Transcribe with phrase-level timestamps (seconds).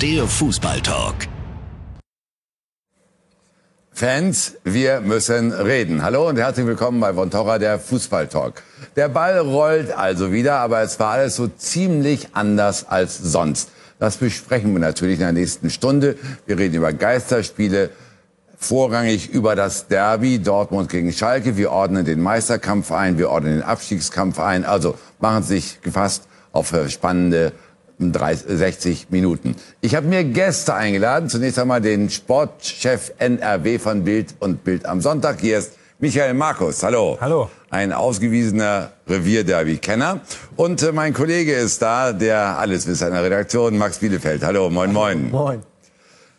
[0.00, 1.26] der Fußballtalk.
[3.90, 6.04] Fans, wir müssen reden.
[6.04, 8.62] Hallo und herzlich willkommen bei Von Torra, der Fußballtalk.
[8.94, 13.70] Der Ball rollt also wieder, aber es war alles so ziemlich anders als sonst.
[13.98, 16.16] Das besprechen wir natürlich in der nächsten Stunde.
[16.46, 17.90] Wir reden über Geisterspiele,
[18.56, 21.56] vorrangig über das Derby Dortmund gegen Schalke.
[21.56, 24.64] Wir ordnen den Meisterkampf ein, wir ordnen den Abstiegskampf ein.
[24.64, 27.52] Also machen Sie sich gefasst auf spannende
[27.98, 29.56] 30, 60 Minuten.
[29.80, 31.28] Ich habe mir Gäste eingeladen.
[31.28, 35.40] Zunächst einmal den Sportchef NRW von Bild und Bild am Sonntag.
[35.40, 36.82] Hier ist Michael Markus.
[36.82, 37.18] Hallo.
[37.20, 37.50] Hallo.
[37.70, 40.20] Ein ausgewiesener Revierderby-Kenner.
[40.56, 44.44] Und äh, mein Kollege ist da, der Alleswisser in der Redaktion, Max Bielefeld.
[44.44, 45.30] Hallo, moin, moin.
[45.30, 45.62] Moin.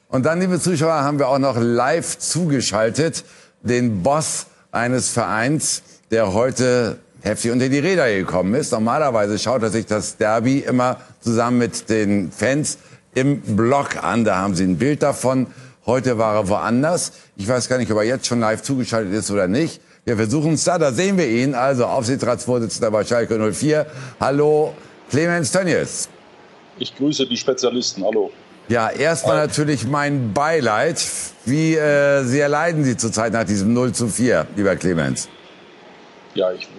[0.07, 3.25] Und dann, liebe Zuschauer, haben wir auch noch live zugeschaltet
[3.61, 8.71] den Boss eines Vereins, der heute heftig unter die Räder gekommen ist.
[8.71, 12.77] Normalerweise schaut er sich das Derby immer zusammen mit den Fans
[13.13, 14.23] im Block an.
[14.23, 15.47] Da haben sie ein Bild davon.
[15.85, 17.13] Heute war er woanders.
[17.35, 19.81] Ich weiß gar nicht, ob er jetzt schon live zugeschaltet ist oder nicht.
[20.05, 20.77] Wir versuchen es da.
[20.77, 21.55] Da sehen wir ihn.
[21.55, 23.85] Also Aufsichtsratsvorsitzender bei Schalke 04.
[24.19, 24.73] Hallo,
[25.09, 26.09] Clemens Tönnies.
[26.77, 28.03] Ich grüße die Spezialisten.
[28.03, 28.31] Hallo.
[28.69, 31.03] Ja, erstmal natürlich mein Beileid.
[31.45, 35.27] Wie äh, sehr leiden Sie zurzeit nach diesem 0 zu 4, lieber Clemens?
[36.39, 36.69] Ja, ich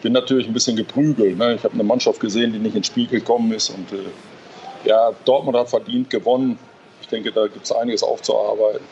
[0.00, 1.36] bin natürlich ein bisschen geprügelt.
[1.36, 1.56] Ne?
[1.56, 3.70] Ich habe eine Mannschaft gesehen, die nicht ins Spiel gekommen ist.
[3.70, 6.56] Und äh, ja, Dortmund hat verdient gewonnen.
[7.00, 8.84] Ich denke, da gibt es einiges aufzuarbeiten.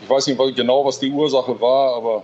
[0.00, 2.22] Ich weiß nicht genau, was die Ursache war, aber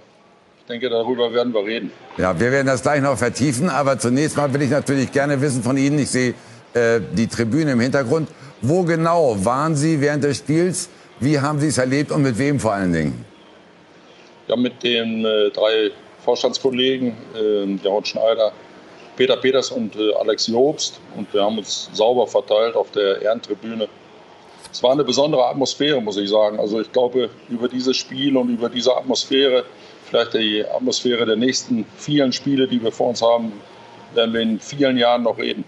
[0.60, 1.92] ich denke, darüber werden wir reden.
[2.16, 3.68] Ja, wir werden das gleich noch vertiefen.
[3.68, 6.34] Aber zunächst mal will ich natürlich gerne wissen von Ihnen, ich sehe
[6.72, 8.30] äh, die Tribüne im Hintergrund.
[8.62, 10.88] Wo genau waren Sie während des Spiels?
[11.20, 13.24] Wie haben Sie es erlebt und mit wem vor allen Dingen?
[14.48, 15.90] Ja, mit den äh, drei
[16.24, 18.52] Vorstandskollegen, äh, Jaron Schneider,
[19.16, 21.00] Peter Peters und äh, Alex Jobst.
[21.16, 23.88] Und wir haben uns sauber verteilt auf der Ehrentribüne.
[24.70, 26.58] Es war eine besondere Atmosphäre, muss ich sagen.
[26.58, 29.64] Also ich glaube, über dieses Spiel und über diese Atmosphäre,
[30.06, 33.52] vielleicht die Atmosphäre der nächsten vielen Spiele, die wir vor uns haben,
[34.14, 35.64] werden wir in vielen Jahren noch reden.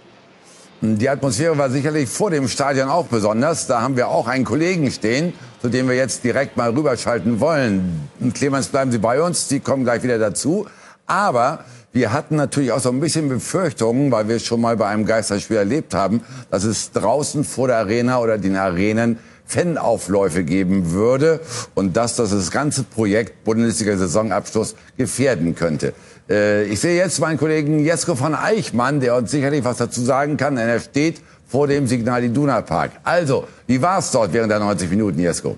[0.86, 3.66] Die Atmosphäre war sicherlich vor dem Stadion auch besonders.
[3.66, 8.06] Da haben wir auch einen Kollegen stehen, zu dem wir jetzt direkt mal rüberschalten wollen.
[8.34, 10.66] Clemens, bleiben Sie bei uns, Sie kommen gleich wieder dazu.
[11.06, 11.64] Aber
[11.94, 15.06] wir hatten natürlich auch so ein bisschen Befürchtungen, weil wir es schon mal bei einem
[15.06, 21.40] Geisterspiel erlebt haben, dass es draußen vor der Arena oder den Arenen Fanaufläufe geben würde
[21.74, 25.94] und dass das das ganze Projekt Bundesliga-Saisonabschluss gefährden könnte.
[26.28, 30.36] Äh, ich sehe jetzt meinen Kollegen Jesko von Eichmann, der uns sicherlich was dazu sagen
[30.36, 32.92] kann, denn er steht vor dem Signal Iduna Park.
[33.04, 35.56] Also, wie war es dort während der 90 Minuten, Jesko?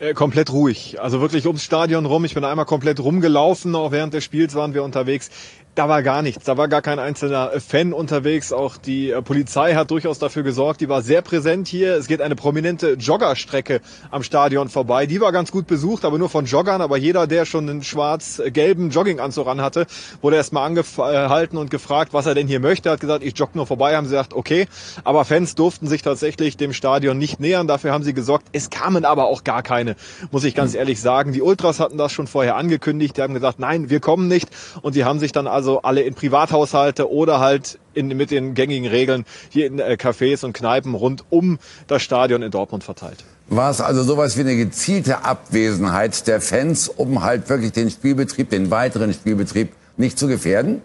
[0.00, 1.00] Äh, komplett ruhig.
[1.00, 2.24] Also wirklich ums Stadion rum.
[2.24, 3.74] Ich bin einmal komplett rumgelaufen.
[3.74, 5.28] Auch während des Spiels waren wir unterwegs
[5.74, 6.44] da war gar nichts.
[6.44, 8.52] Da war gar kein einzelner Fan unterwegs.
[8.52, 10.80] Auch die äh, Polizei hat durchaus dafür gesorgt.
[10.80, 11.94] Die war sehr präsent hier.
[11.94, 13.80] Es geht eine prominente Joggerstrecke
[14.10, 15.06] am Stadion vorbei.
[15.06, 16.80] Die war ganz gut besucht, aber nur von Joggern.
[16.80, 19.86] Aber jeder, der schon einen schwarz-gelben Jogginganzug an hatte,
[20.20, 22.88] wurde erstmal angehalten und gefragt, was er denn hier möchte.
[22.88, 23.94] Er hat gesagt, ich jogge nur vorbei.
[23.96, 24.66] Haben sie gesagt, okay.
[25.04, 27.68] Aber Fans durften sich tatsächlich dem Stadion nicht nähern.
[27.68, 28.46] Dafür haben sie gesorgt.
[28.52, 29.94] Es kamen aber auch gar keine,
[30.32, 31.32] muss ich ganz ehrlich sagen.
[31.32, 33.16] Die Ultras hatten das schon vorher angekündigt.
[33.16, 34.48] Die haben gesagt, nein, wir kommen nicht.
[34.82, 38.54] Und die haben sich dann also also alle in Privathaushalte oder halt in, mit den
[38.54, 43.24] gängigen Regeln hier in äh, Cafés und Kneipen rund um das Stadion in Dortmund verteilt.
[43.48, 48.48] War es also sowas wie eine gezielte Abwesenheit der Fans, um halt wirklich den Spielbetrieb,
[48.50, 50.80] den weiteren Spielbetrieb nicht zu gefährden?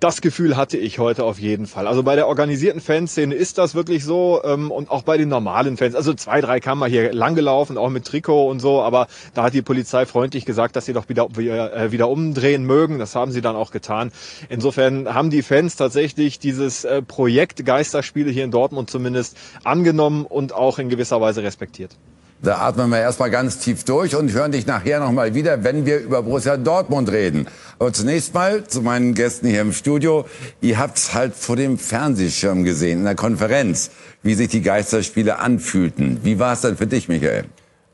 [0.00, 1.86] Das Gefühl hatte ich heute auf jeden Fall.
[1.86, 5.76] Also bei der organisierten Fanszene ist das wirklich so ähm, und auch bei den normalen
[5.76, 5.94] Fans.
[5.94, 9.62] Also zwei, drei kamen hier langgelaufen, auch mit Trikot und so, aber da hat die
[9.62, 11.28] Polizei freundlich gesagt, dass sie doch wieder,
[11.74, 12.98] äh, wieder umdrehen mögen.
[12.98, 14.12] Das haben sie dann auch getan.
[14.48, 20.52] Insofern haben die Fans tatsächlich dieses äh, Projekt Geisterspiele hier in Dortmund zumindest angenommen und
[20.52, 21.96] auch in gewisser Weise respektiert.
[22.42, 25.98] Da atmen wir erstmal ganz tief durch und hören dich nachher nochmal wieder, wenn wir
[26.00, 27.46] über Borussia Dortmund reden.
[27.78, 30.26] Aber zunächst mal zu meinen Gästen hier im Studio.
[30.60, 33.90] Ihr habt's halt vor dem Fernsehschirm gesehen, in der Konferenz,
[34.22, 36.20] wie sich die Geisterspiele anfühlten.
[36.22, 37.44] Wie war es denn für dich, Michael?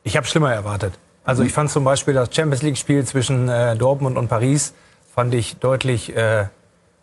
[0.03, 0.95] Ich habe schlimmer erwartet.
[1.25, 4.73] Also ich fand zum Beispiel das Champions League-Spiel zwischen äh, Dortmund und Paris
[5.15, 6.47] fand ich deutlich äh,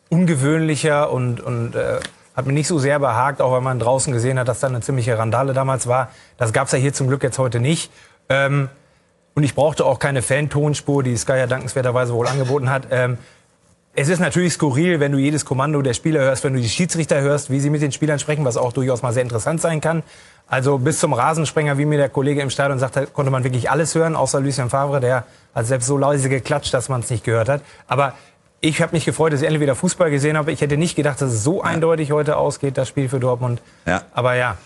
[0.09, 1.99] ungewöhnlicher und, und äh,
[2.37, 4.81] hat mir nicht so sehr behagt, auch weil man draußen gesehen hat, dass da eine
[4.81, 6.11] ziemliche Randale damals war.
[6.37, 7.91] Das gab's ja hier zum Glück jetzt heute nicht.
[8.29, 8.69] Ähm,
[9.33, 12.87] und ich brauchte auch keine Fan-Tonspur, die Sky ja dankenswerterweise wohl angeboten hat.
[12.91, 13.17] Ähm,
[13.95, 17.19] es ist natürlich skurril, wenn du jedes Kommando der Spieler hörst, wenn du die Schiedsrichter
[17.21, 20.03] hörst, wie sie mit den Spielern sprechen, was auch durchaus mal sehr interessant sein kann.
[20.47, 23.95] Also bis zum Rasensprenger, wie mir der Kollege im Stadion sagte, konnte man wirklich alles
[23.95, 25.25] hören, außer Lucien Favre, der
[25.55, 27.63] hat selbst so leise geklatscht, dass man es nicht gehört hat.
[27.87, 28.13] Aber
[28.67, 30.51] ich habe mich gefreut, dass ich endlich wieder Fußball gesehen habe.
[30.51, 33.61] Ich hätte nicht gedacht, dass es so eindeutig heute ausgeht, das Spiel für Dortmund.
[33.85, 34.01] Ja.
[34.13, 34.57] Aber ja,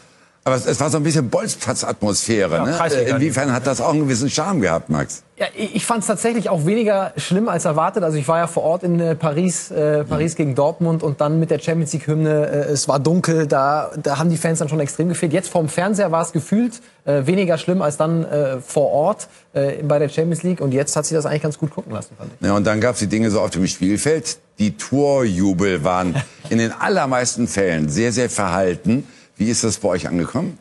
[0.43, 2.55] Aber es, es war so ein bisschen Bolzplatz-Atmosphäre.
[2.55, 2.95] Ja, ne?
[2.95, 5.21] Äh, Inwiefern hat das auch einen gewissen Charme gehabt, Max?
[5.41, 8.03] Ja, ich fand es tatsächlich auch weniger schlimm als erwartet.
[8.03, 11.39] Also ich war ja vor Ort in äh, Paris, äh, Paris gegen Dortmund und dann
[11.39, 12.45] mit der Champions League Hymne.
[12.45, 15.33] Äh, es war dunkel, da, da haben die Fans dann schon extrem gefehlt.
[15.33, 19.81] Jetzt vorm Fernseher war es gefühlt äh, weniger schlimm als dann äh, vor Ort äh,
[19.81, 20.61] bei der Champions League.
[20.61, 22.45] Und jetzt hat sich das eigentlich ganz gut gucken lassen, fand ich.
[22.45, 24.37] Ja, und dann gab es die Dinge so auf dem Spielfeld.
[24.59, 26.21] Die Torjubel waren
[26.51, 29.07] in den allermeisten Fällen sehr, sehr verhalten.
[29.37, 30.59] Wie ist das bei euch angekommen?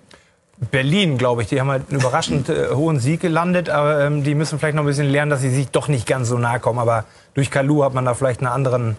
[0.71, 4.35] Berlin, glaube ich, die haben halt einen überraschend äh, hohen Sieg gelandet, aber ähm, die
[4.35, 6.79] müssen vielleicht noch ein bisschen lernen, dass sie sich doch nicht ganz so nahe kommen.
[6.79, 7.05] Aber
[7.35, 8.97] durch Kalu hat man da vielleicht eine anderen,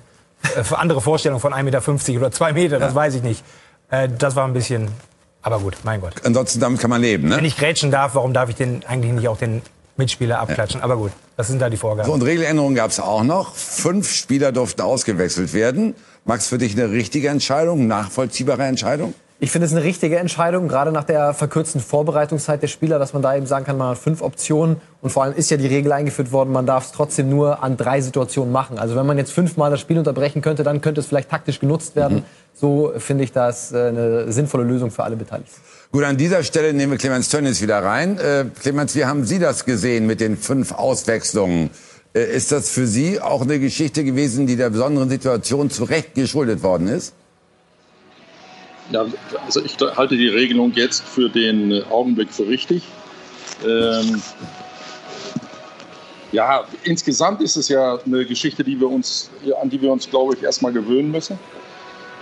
[0.56, 3.44] äh, andere Vorstellung von 1,50 Meter oder 2 Meter, das weiß ich nicht.
[3.92, 4.88] Äh, das war ein bisschen,
[5.44, 6.14] aber gut, mein Gott.
[6.24, 7.48] Ansonsten damit kann man leben, Wenn ne?
[7.48, 9.62] ich grätschen darf, warum darf ich denn eigentlich nicht auch den
[9.98, 10.82] Mitspieler abklatschen?
[10.82, 12.08] Aber gut, das sind da die Vorgaben.
[12.08, 13.54] So, und Regeländerungen gab es auch noch.
[13.54, 15.94] Fünf Spieler durften ausgewechselt werden.
[16.26, 19.14] Max, für dich eine richtige Entscheidung, nachvollziehbare Entscheidung?
[19.44, 23.24] Ich finde es eine richtige Entscheidung, gerade nach der verkürzten Vorbereitungszeit der Spieler, dass man
[23.24, 24.76] da eben sagen kann, man hat fünf Optionen.
[25.02, 27.76] Und vor allem ist ja die Regel eingeführt worden, man darf es trotzdem nur an
[27.76, 28.78] drei Situationen machen.
[28.78, 31.96] Also wenn man jetzt fünfmal das Spiel unterbrechen könnte, dann könnte es vielleicht taktisch genutzt
[31.96, 32.24] werden.
[32.54, 35.60] So finde ich das äh, eine sinnvolle Lösung für alle Beteiligten.
[35.92, 38.20] Gut, an dieser Stelle nehmen wir Clemens Tönnies wieder rein.
[38.20, 41.72] Äh, Clemens, wie haben Sie das gesehen mit den fünf Auswechslungen?
[42.14, 46.14] Äh, ist das für Sie auch eine Geschichte gewesen, die der besonderen Situation zu Recht
[46.14, 47.16] geschuldet worden ist?
[48.90, 49.06] Ja,
[49.46, 52.84] also ich halte die Regelung jetzt für den Augenblick für richtig.
[53.66, 54.22] Ähm,
[56.32, 59.30] ja, insgesamt ist es ja eine Geschichte, die wir uns,
[59.62, 61.38] an die wir uns, glaube ich, erstmal gewöhnen müssen.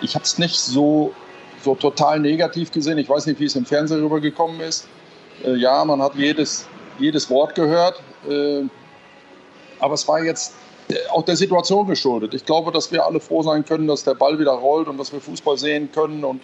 [0.02, 1.14] Ich habe es nicht so,
[1.64, 2.98] so total negativ gesehen.
[2.98, 4.88] Ich weiß nicht, wie es im Fernsehen rübergekommen ist.
[5.44, 6.68] Äh, ja, man hat jedes,
[6.98, 8.02] jedes Wort gehört.
[8.28, 8.64] Äh,
[9.80, 10.54] aber es war jetzt
[11.12, 12.34] auch der Situation geschuldet.
[12.34, 15.12] Ich glaube, dass wir alle froh sein können, dass der Ball wieder rollt und dass
[15.12, 16.24] wir Fußball sehen können.
[16.24, 16.42] Und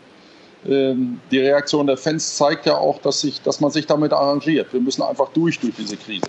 [0.68, 4.72] ähm, die Reaktion der Fans zeigt ja auch, dass, sich, dass man sich damit arrangiert.
[4.72, 6.26] Wir müssen einfach durch durch diese Krise.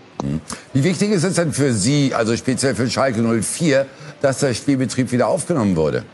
[0.73, 3.87] Wie wichtig ist es denn für Sie, also speziell für Schalke 04,
[4.23, 6.05] dass der Spielbetrieb wieder aufgenommen wurde?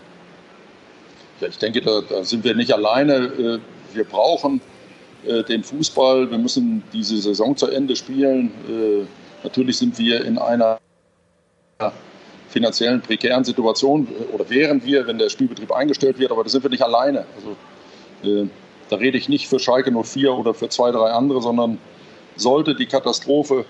[1.41, 3.15] Ja, ich denke, da, da sind wir nicht alleine.
[3.15, 3.59] Äh,
[3.95, 4.61] Wir brauchen
[5.27, 6.31] äh, den Fußball.
[6.31, 8.51] Wir müssen diese Saison zu Ende spielen.
[8.69, 9.07] Äh,
[9.45, 10.79] Natürlich sind wir in einer
[12.49, 16.63] finanziellen prekären Situation äh, oder wären wir, wenn der Spielbetrieb eingestellt wird, aber da sind
[16.63, 17.25] wir nicht alleine.
[17.37, 18.47] Also, äh,
[18.91, 21.79] da rede ich nicht für Schalke 04 oder für zwei, drei andere, sondern
[22.37, 23.65] sollte die Katastrophe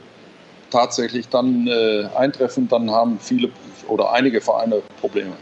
[0.70, 3.50] tatsächlich dann äh, eintreffen, dann haben viele
[3.88, 5.32] oder einige Vereine Probleme.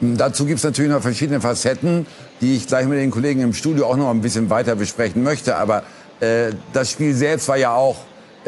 [0.00, 2.06] Dazu gibt es natürlich noch verschiedene Facetten,
[2.40, 5.56] die ich gleich mit den Kollegen im Studio auch noch ein bisschen weiter besprechen möchte.
[5.56, 5.82] Aber
[6.20, 7.96] äh, das Spiel selbst war ja auch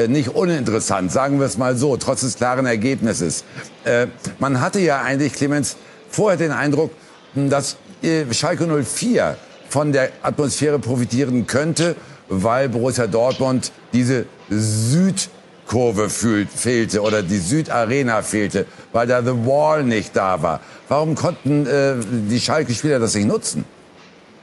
[0.07, 3.43] nicht uninteressant, sagen wir es mal so, trotz des klaren Ergebnisses.
[3.83, 4.07] Äh,
[4.39, 5.77] man hatte ja eigentlich, Clemens,
[6.09, 6.91] vorher den Eindruck,
[7.35, 9.37] mh, dass äh, Schalke 04
[9.69, 11.95] von der Atmosphäre profitieren könnte,
[12.29, 19.83] weil Borussia Dortmund diese Südkurve fühlt, fehlte oder die Südarena fehlte, weil da The Wall
[19.83, 20.59] nicht da war.
[20.89, 21.95] Warum konnten äh,
[22.29, 23.65] die Schalke-Spieler das nicht nutzen?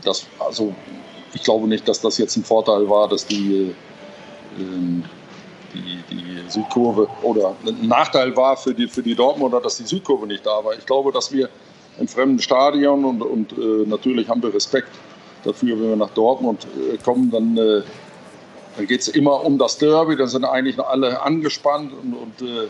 [0.04, 0.74] Das, also,
[1.34, 3.74] ich glaube nicht, dass das jetzt ein Vorteil war, dass die,
[4.58, 4.62] äh,
[5.74, 10.26] die, die Südkurve oder ein Nachteil war für die, für die Dortmunder, dass die Südkurve
[10.26, 10.74] nicht da war.
[10.74, 11.48] Ich glaube, dass wir
[11.98, 14.88] im fremden Stadion und, und äh, natürlich haben wir Respekt
[15.44, 17.82] dafür, wenn wir nach Dortmund äh, kommen, dann, äh,
[18.76, 22.48] dann geht es immer um das Derby, dann sind eigentlich noch alle angespannt und, und
[22.48, 22.68] äh,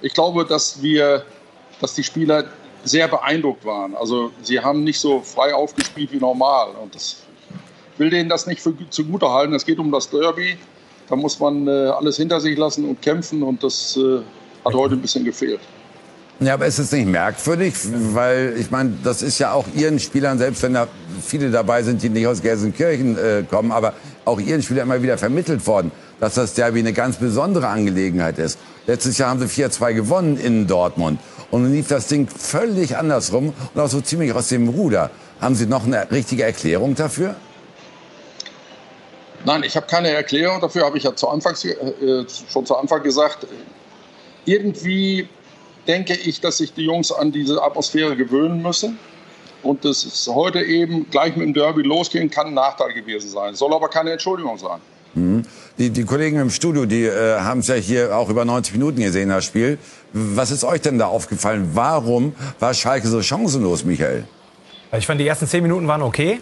[0.00, 1.24] ich glaube, dass wir,
[1.80, 2.44] dass die Spieler
[2.84, 3.96] sehr beeindruckt waren.
[3.96, 7.24] Also sie haben nicht so frei aufgespielt wie normal und das,
[7.94, 9.54] ich will denen das nicht für, zugute halten.
[9.54, 10.56] Es geht um das Derby,
[11.08, 14.20] da muss man äh, alles hinter sich lassen und kämpfen und das äh,
[14.64, 15.60] hat heute ein bisschen gefehlt.
[16.40, 17.74] Ja, aber ist es nicht merkwürdig?
[18.12, 20.86] Weil, ich meine, das ist ja auch Ihren Spielern, selbst wenn da
[21.20, 25.18] viele dabei sind, die nicht aus Gelsenkirchen äh, kommen, aber auch Ihren Spielern immer wieder
[25.18, 28.58] vermittelt worden, dass das Derby eine ganz besondere Angelegenheit ist.
[28.86, 31.18] Letztes Jahr haben sie 4-2 gewonnen in Dortmund.
[31.50, 35.10] Und dann lief das Ding völlig andersrum und auch so ziemlich aus dem Ruder.
[35.40, 37.34] Haben Sie noch eine richtige Erklärung dafür?
[39.44, 41.76] Nein, ich habe keine Erklärung dafür, habe ich ja zu Anfangs, äh,
[42.50, 43.46] schon zu Anfang gesagt.
[44.44, 45.28] Irgendwie
[45.86, 48.98] denke ich, dass sich die Jungs an diese Atmosphäre gewöhnen müssen.
[49.62, 53.54] Und dass es heute eben gleich mit dem Derby losgehen kann ein Nachteil gewesen sein.
[53.54, 54.80] Soll aber keine Entschuldigung sein.
[55.78, 59.00] Die, die Kollegen im Studio, die äh, haben es ja hier auch über 90 Minuten
[59.00, 59.78] gesehen, das Spiel.
[60.12, 61.70] Was ist euch denn da aufgefallen?
[61.74, 64.26] Warum war Schalke so chancenlos, Michael?
[64.96, 66.40] Ich fand, die ersten zehn Minuten waren okay.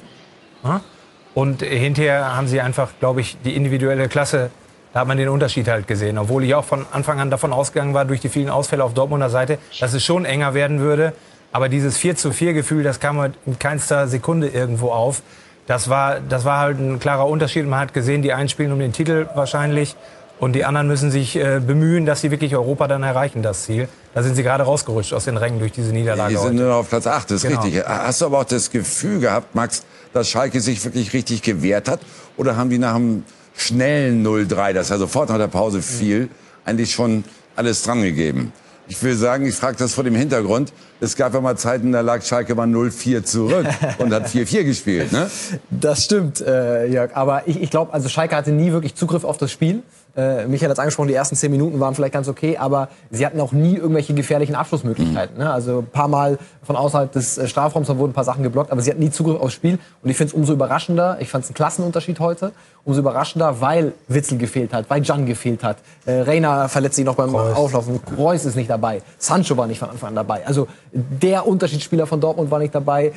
[1.37, 4.49] Und hinterher haben sie einfach, glaube ich, die individuelle Klasse
[4.95, 6.17] Da hat man den Unterschied halt gesehen.
[6.17, 9.29] Obwohl ich auch von Anfang an davon ausgegangen war, durch die vielen Ausfälle auf Dortmunder
[9.29, 11.13] Seite, dass es schon enger werden würde.
[11.53, 15.21] Aber dieses 4 zu 4 Gefühl, das kam halt in keinster Sekunde irgendwo auf.
[15.67, 17.67] Das war, das war halt ein klarer Unterschied.
[17.67, 19.95] Man hat gesehen, die einen spielen um den Titel wahrscheinlich
[20.39, 23.89] und die anderen müssen sich äh, bemühen, dass sie wirklich Europa dann erreichen, das Ziel.
[24.15, 26.31] Da sind sie gerade rausgerutscht aus den Rängen durch diese Niederlage.
[26.35, 26.57] Die sind heute.
[26.57, 27.63] nur auf Platz 8, das ist Genau.
[27.63, 27.83] richtig.
[27.87, 32.01] Hast du aber auch das Gefühl gehabt, Max, dass Schalke sich wirklich richtig gewehrt hat?
[32.37, 33.25] Oder haben die nach einem
[33.57, 36.29] schnellen 0-3, das ja sofort nach der Pause fiel,
[36.65, 37.25] eigentlich schon
[37.55, 38.53] alles dran gegeben?
[38.89, 40.73] Ich will sagen, ich frage das vor dem Hintergrund.
[41.01, 43.67] Es gab ja mal Zeiten, da lag Schalke mal 0-4 zurück
[43.99, 45.11] und hat 4-4 gespielt.
[45.13, 45.29] Ne?
[45.71, 47.11] Das stimmt, äh, Jörg.
[47.17, 49.83] Aber ich, ich glaube, also Schalke hatte nie wirklich Zugriff auf das Spiel.
[50.17, 53.27] Äh, Michael hat es angesprochen, die ersten zehn Minuten waren vielleicht ganz okay, aber sie
[53.27, 55.39] hatten auch nie irgendwelche gefährlichen Abschlussmöglichkeiten.
[55.39, 55.53] Ne?
[55.53, 58.73] Also ein paar Mal von außerhalb des äh, Strafraums, da wurden ein paar Sachen geblockt,
[58.73, 59.79] aber sie hatten nie Zugriff aufs Spiel.
[60.03, 62.53] Und ich finde es umso überraschender, ich fand es einen Klassenunterschied heute,
[62.85, 65.77] umso überraschender, weil Witzel gefehlt hat, weil Jan gefehlt hat.
[66.07, 69.91] Äh, Reina verletzt sich noch beim Auflaufen, Reus ist nicht dabei, Sancho war nicht von
[69.91, 70.47] Anfang an dabei.
[70.47, 73.13] Also der Unterschiedsspieler von Dortmund war nicht dabei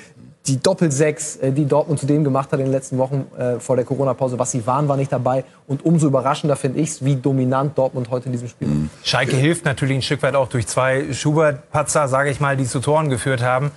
[0.47, 3.75] die Doppelsechs, äh, die Dortmund zu dem gemacht hat in den letzten Wochen äh, vor
[3.75, 5.43] der Corona-Pause, was sie waren, war nicht dabei.
[5.67, 8.89] Und umso überraschender finde ich es, wie dominant Dortmund heute in diesem Spiel Mhm.
[9.01, 9.07] ist.
[9.07, 12.79] Schalke hilft natürlich ein Stück weit auch durch zwei Schubert-Patzer, sage ich mal, die zu
[12.79, 13.71] Toren geführt haben.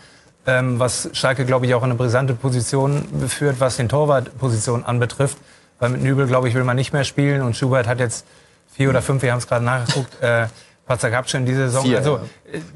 [0.46, 5.38] Ähm, was Schalke, glaube ich, auch in eine brisante Position führt, was den Torwartposition anbetrifft.
[5.78, 7.42] Weil mit Nübel, glaube ich, will man nicht mehr spielen.
[7.42, 8.24] Und Schubert hat jetzt
[8.72, 10.46] vier oder fünf, wir haben es gerade nachgeguckt, äh,
[10.86, 11.84] Patzer gehabt schon in dieser Saison.
[11.84, 12.20] Vier, also,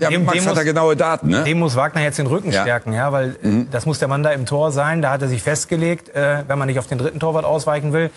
[0.00, 0.06] ja.
[0.08, 1.28] äh, dem, Max dem hat da muss, genaue Daten.
[1.28, 1.42] Ne?
[1.44, 2.62] dem muss Wagner jetzt den Rücken Ja.
[2.62, 5.02] stärken, ja, weil äh, das muss der Mann da im Tor sein.
[5.02, 8.10] Da hat er sich festgelegt, äh, wenn man nicht auf den dritten Torwart ausweichen will.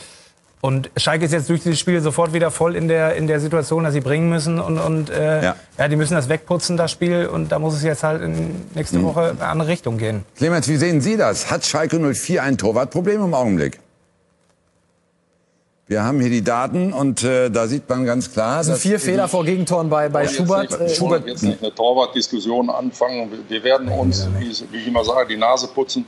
[0.62, 3.86] Und Schalke ist jetzt durch dieses Spiel sofort wieder voll in der, in der Situation,
[3.86, 4.60] dass sie bringen müssen.
[4.60, 5.56] Und, und äh, Ja.
[5.78, 5.88] ja.
[5.88, 7.28] die müssen das wegputzen, das Spiel.
[7.28, 10.26] Und da muss es jetzt halt in nächste Woche in eine andere Richtung gehen.
[10.36, 11.50] Clemens, wie sehen Sie das?
[11.50, 13.80] Hat Schalke 04 ein Torwartproblem im Augenblick?
[15.90, 19.00] Wir haben hier die Daten und äh, da sieht man ganz klar, Das sind vier
[19.00, 20.70] Fehler vor Gegentoren bei, bei Jetzt Schubert.
[20.70, 23.32] nicht, Äh, wir wollen jetzt nicht eine Torwartdiskussion anfangen.
[23.48, 26.06] Wir werden uns, wie ich- wie ich immer sage, die Nase putzen.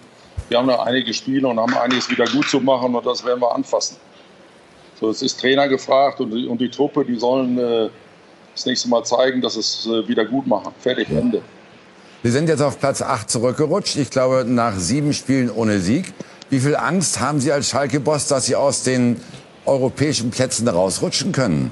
[0.50, 3.42] Wir haben noch einige Spiele und haben einiges wieder gut zu machen und das werden
[3.42, 3.98] wir anfassen.
[5.00, 7.90] So, es ist Trainer gefragt und die, und die Truppe, die sollen äh,
[8.54, 10.74] das nächste Mal zeigen, dass es äh, wieder gut machen.
[10.80, 11.42] Fertig, Ende.
[12.22, 13.96] wir sind jetzt auf Platz 8 zurückgerutscht.
[13.96, 16.14] Ich glaube, nach sieben Spielen ohne Sieg.
[16.52, 19.20] Wie viel Angst haben Sie als Schalke-Boss, dass Sie aus den
[19.66, 21.72] europäischen Plätzen rausrutschen können?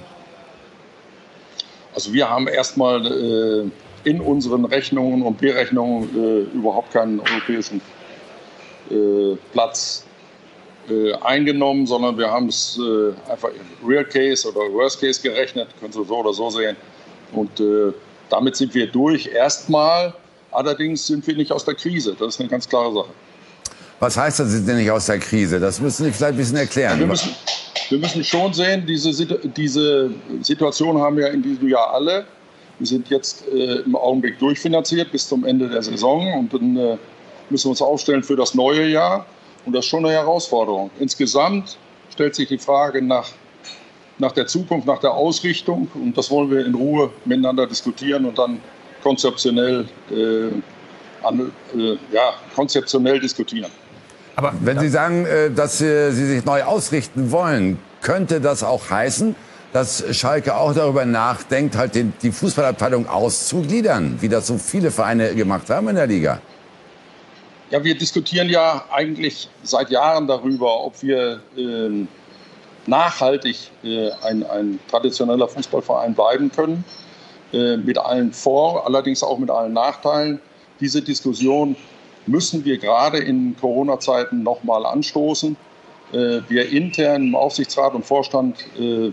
[1.94, 3.70] Also wir haben erstmal äh,
[4.10, 7.82] in unseren Rechnungen und Berechnungen äh, überhaupt keinen europäischen
[8.90, 10.06] äh, Platz
[10.90, 15.68] äh, eingenommen, sondern wir haben es äh, einfach im Real Case oder Worst Case gerechnet,
[15.80, 16.76] können Sie so oder so sehen.
[17.34, 17.94] Und äh,
[18.30, 20.14] damit sind wir durch erstmal.
[20.52, 22.16] Allerdings sind wir nicht aus der Krise.
[22.18, 23.10] Das ist eine ganz klare Sache.
[24.00, 25.60] Was heißt das, denn nicht aus der Krise?
[25.60, 27.00] Das müssen Sie vielleicht ein bisschen erklären.
[27.00, 27.36] Wir müssen,
[27.90, 32.26] wir müssen schon sehen, diese, diese Situation haben wir in diesem Jahr alle.
[32.78, 36.98] Wir sind jetzt äh, im Augenblick durchfinanziert bis zum Ende der Saison und dann äh,
[37.50, 39.26] müssen wir uns aufstellen für das neue Jahr.
[39.66, 40.90] Und das ist schon eine Herausforderung.
[41.00, 41.78] Insgesamt
[42.10, 43.28] stellt sich die Frage nach,
[44.18, 45.90] nach der Zukunft, nach der Ausrichtung.
[45.94, 48.62] Und das wollen wir in Ruhe miteinander diskutieren und dann
[49.04, 53.70] konzeptionell, äh, an, äh, ja, konzeptionell diskutieren.
[54.40, 58.90] Aber Wenn Sie sagen, äh, dass äh, Sie sich neu ausrichten wollen, könnte das auch
[58.90, 59.36] heißen,
[59.74, 65.36] dass Schalke auch darüber nachdenkt, halt den, die Fußballabteilung auszugliedern, wie das so viele Vereine
[65.36, 66.40] gemacht haben in der Liga?
[67.70, 72.08] Ja, wir diskutieren ja eigentlich seit Jahren darüber, ob wir ähm,
[72.88, 76.86] nachhaltig äh, ein, ein traditioneller Fußballverein bleiben können,
[77.52, 80.40] äh, mit allen Vor-, allerdings auch mit allen Nachteilen.
[80.80, 81.76] Diese Diskussion
[82.30, 85.56] müssen wir gerade in Corona-Zeiten nochmal anstoßen.
[86.12, 89.12] Äh, wir intern im Aufsichtsrat und Vorstand äh,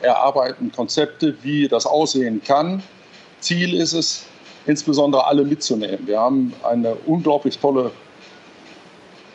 [0.00, 2.82] erarbeiten Konzepte, wie das aussehen kann.
[3.40, 4.26] Ziel ist es,
[4.66, 6.06] insbesondere alle mitzunehmen.
[6.06, 7.90] Wir haben eine unglaublich tolle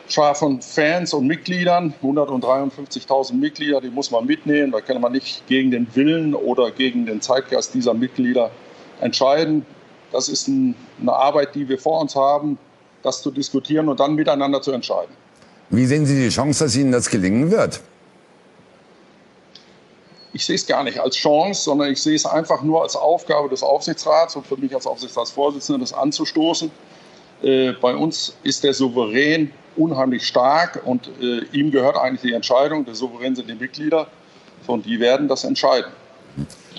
[0.10, 4.72] Schar von Fans und Mitgliedern, 153.000 Mitglieder, die muss man mitnehmen.
[4.72, 8.52] Da kann man nicht gegen den Willen oder gegen den Zeitgeist dieser Mitglieder
[9.02, 9.66] entscheiden.
[10.12, 12.58] Das ist ein, eine Arbeit, die wir vor uns haben,
[13.04, 15.14] das zu diskutieren und dann miteinander zu entscheiden.
[15.70, 17.82] Wie sehen Sie die Chance, dass Ihnen das gelingen wird?
[20.34, 23.50] ich sehe es gar nicht als Chance, sondern ich sehe es einfach nur als Aufgabe
[23.50, 26.72] des Aufsichtsrats und für mich als Aufsichtsratsvorsitzender das anzustoßen.
[27.44, 32.84] Äh, bei uns ist der Souverän unheimlich stark und äh, ihm gehört eigentlich die Entscheidung.
[32.86, 34.08] Der Souverän sind die Mitglieder
[34.66, 35.92] und die werden das entscheiden.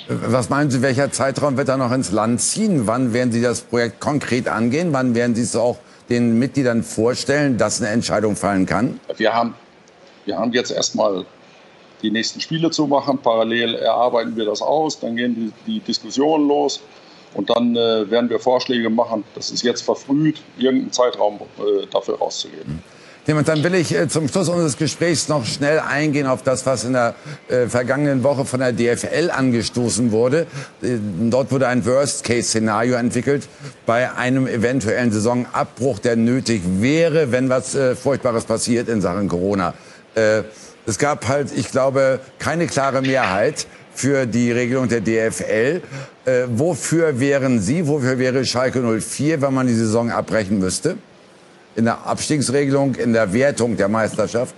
[0.08, 2.86] Was meinen Sie, welcher Zeitraum wird da noch ins Land ziehen?
[2.86, 4.92] Wann werden Sie das Projekt konkret angehen?
[4.92, 9.00] Wann werden Sie es auch den Mitgliedern vorstellen, dass eine Entscheidung fallen kann?
[9.16, 9.54] Wir haben,
[10.24, 11.24] wir haben jetzt erstmal
[12.02, 13.18] die nächsten Spiele zu machen.
[13.18, 16.82] Parallel erarbeiten wir das aus, dann gehen die, die Diskussionen los
[17.34, 19.24] und dann äh, werden wir Vorschläge machen.
[19.34, 22.82] Das ist jetzt verfrüht, irgendeinen Zeitraum äh, dafür rauszugeben.
[23.24, 26.84] Clemens, dann will ich äh, zum Schluss unseres Gesprächs noch schnell eingehen auf das, was
[26.84, 27.14] in der
[27.48, 30.46] äh, vergangenen Woche von der DFL angestoßen wurde.
[30.82, 30.98] Äh,
[31.30, 33.48] dort wurde ein Worst-Case-Szenario entwickelt
[33.86, 39.72] bei einem eventuellen Saisonabbruch, der nötig wäre, wenn was äh, Furchtbares passiert in Sachen Corona.
[40.14, 40.42] Äh,
[40.86, 45.80] es gab halt, ich glaube, keine klare Mehrheit für die Regelung der DFL.
[46.26, 50.98] Äh, wofür wären Sie, wofür wäre Schalke 04, wenn man die Saison abbrechen müsste?
[51.76, 54.54] In der Abstiegsregelung, in der Wertung der Meisterschaft?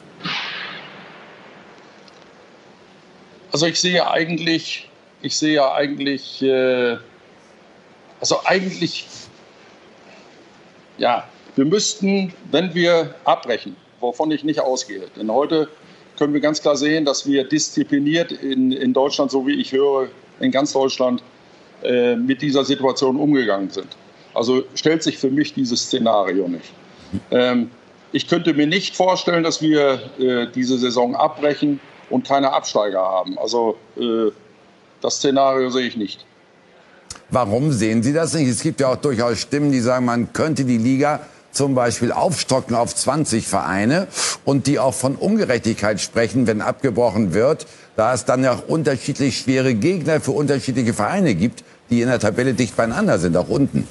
[3.52, 4.90] Also ich sehe eigentlich,
[5.22, 6.96] ich sehe eigentlich, äh,
[8.20, 9.06] also eigentlich,
[10.98, 15.68] ja, wir müssten, wenn wir abbrechen, wovon ich nicht ausgehe, denn heute
[16.18, 20.08] können wir ganz klar sehen, dass wir diszipliniert in, in Deutschland, so wie ich höre,
[20.40, 21.22] in ganz Deutschland
[21.82, 23.88] äh, mit dieser Situation umgegangen sind.
[24.34, 26.72] Also stellt sich für mich dieses Szenario nicht.
[27.30, 27.70] Ähm,
[28.12, 31.80] ich könnte mir nicht vorstellen, dass wir äh, diese Saison abbrechen
[32.10, 33.38] und keine Absteiger haben.
[33.38, 34.30] Also äh,
[35.00, 36.24] das Szenario sehe ich nicht.
[37.30, 38.48] Warum sehen Sie das nicht?
[38.48, 41.20] Es gibt ja auch durchaus Stimmen, die sagen, man könnte die Liga
[41.50, 44.06] zum Beispiel aufstocken auf 20 Vereine
[44.44, 49.38] und die auch von Ungerechtigkeit sprechen, wenn abgebrochen wird, da es dann ja auch unterschiedlich
[49.38, 53.88] schwere Gegner für unterschiedliche Vereine gibt, die in der Tabelle dicht beieinander sind, auch unten.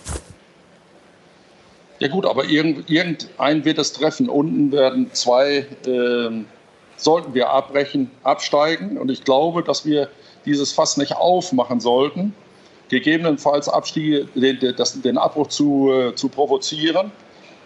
[2.05, 4.29] Ja gut, aber irgend, irgendein wird es treffen.
[4.29, 6.43] Unten werden zwei, äh,
[6.97, 8.99] sollten wir abbrechen, absteigen.
[8.99, 10.09] Und ich glaube, dass wir
[10.45, 12.35] dieses Fass nicht aufmachen sollten,
[12.89, 14.59] gegebenenfalls Abstiege, den,
[15.03, 17.11] den Abbruch zu, äh, zu provozieren.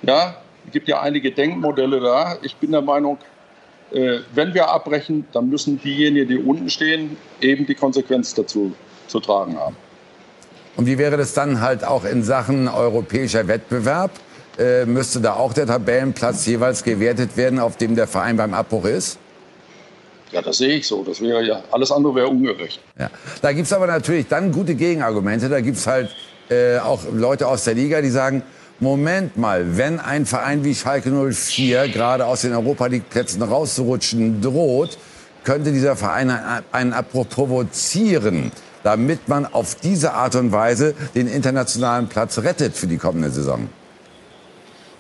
[0.03, 2.38] Ja, es gibt ja einige Denkmodelle da.
[2.41, 3.17] Ich bin der Meinung,
[3.91, 8.71] äh, wenn wir abbrechen, dann müssen diejenigen, die unten stehen, eben die Konsequenz dazu
[9.08, 9.75] zu tragen haben.
[10.78, 14.12] Und wie wäre das dann halt auch in Sachen europäischer Wettbewerb?
[14.60, 18.86] Äh, müsste da auch der Tabellenplatz jeweils gewertet werden, auf dem der Verein beim Abbruch
[18.86, 19.17] ist?
[20.32, 21.02] Ja, das sehe ich so.
[21.04, 22.82] Das wäre ja, alles andere wäre ungerecht.
[23.00, 23.10] Ja.
[23.41, 25.48] Da gibt es aber natürlich dann gute Gegenargumente.
[25.48, 26.10] Da gibt es halt
[26.50, 28.43] äh, auch Leute aus der Liga, die sagen,
[28.82, 34.41] Moment mal, wenn ein Verein wie Schalke 04 gerade aus den Europa League Plätzen rauszurutschen
[34.41, 34.98] droht,
[35.43, 36.32] könnte dieser Verein
[36.72, 38.52] einen Abbruch provozieren
[38.84, 43.67] damit man auf diese Art und Weise den internationalen Platz rettet für die kommende Saison?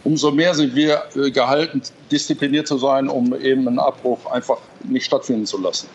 [0.03, 1.81] Umso mehr sind wir äh, gehalten,
[2.11, 5.87] diszipliniert zu sein, um eben einen Abbruch einfach nicht stattfinden zu lassen.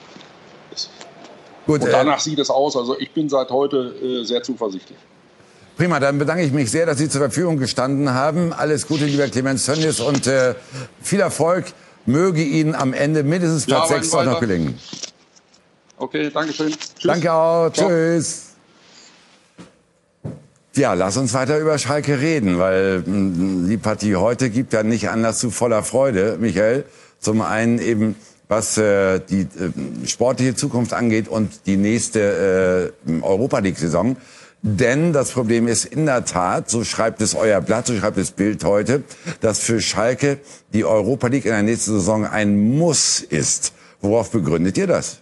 [1.67, 2.77] Gut, und äh, danach äh, sieht es aus.
[2.77, 4.99] Also ich bin seit heute äh, sehr zuversichtlich.
[5.77, 8.53] Prima, dann bedanke ich mich sehr, dass Sie zur Verfügung gestanden haben.
[8.53, 10.55] Alles Gute, lieber Clemens Tönnies, und äh,
[11.03, 11.67] viel Erfolg.
[12.07, 14.79] Möge Ihnen am Ende mindestens Platz ja, 6 auch noch gelingen.
[15.97, 16.71] Okay, danke schön.
[16.71, 17.03] Tschüss.
[17.03, 17.71] Danke auch.
[17.71, 17.89] Ciao.
[17.89, 18.44] Tschüss.
[20.77, 25.09] Ja, lass uns weiter über Schalke reden, weil mm, die Partie heute gibt ja nicht
[25.09, 26.85] Anlass zu voller Freude, Michael.
[27.21, 28.17] Zum einen eben,
[28.49, 34.17] was äh, die äh, sportliche Zukunft angeht und die nächste äh, Europa League-Saison.
[34.63, 38.33] Denn das Problem ist in der Tat, so schreibt es euer Blatt, so schreibt es
[38.33, 39.05] Bild heute,
[39.43, 40.39] dass für Schalke
[40.73, 43.75] die Europa League in der nächsten Saison ein Muss ist.
[44.01, 45.21] Worauf begründet ihr das?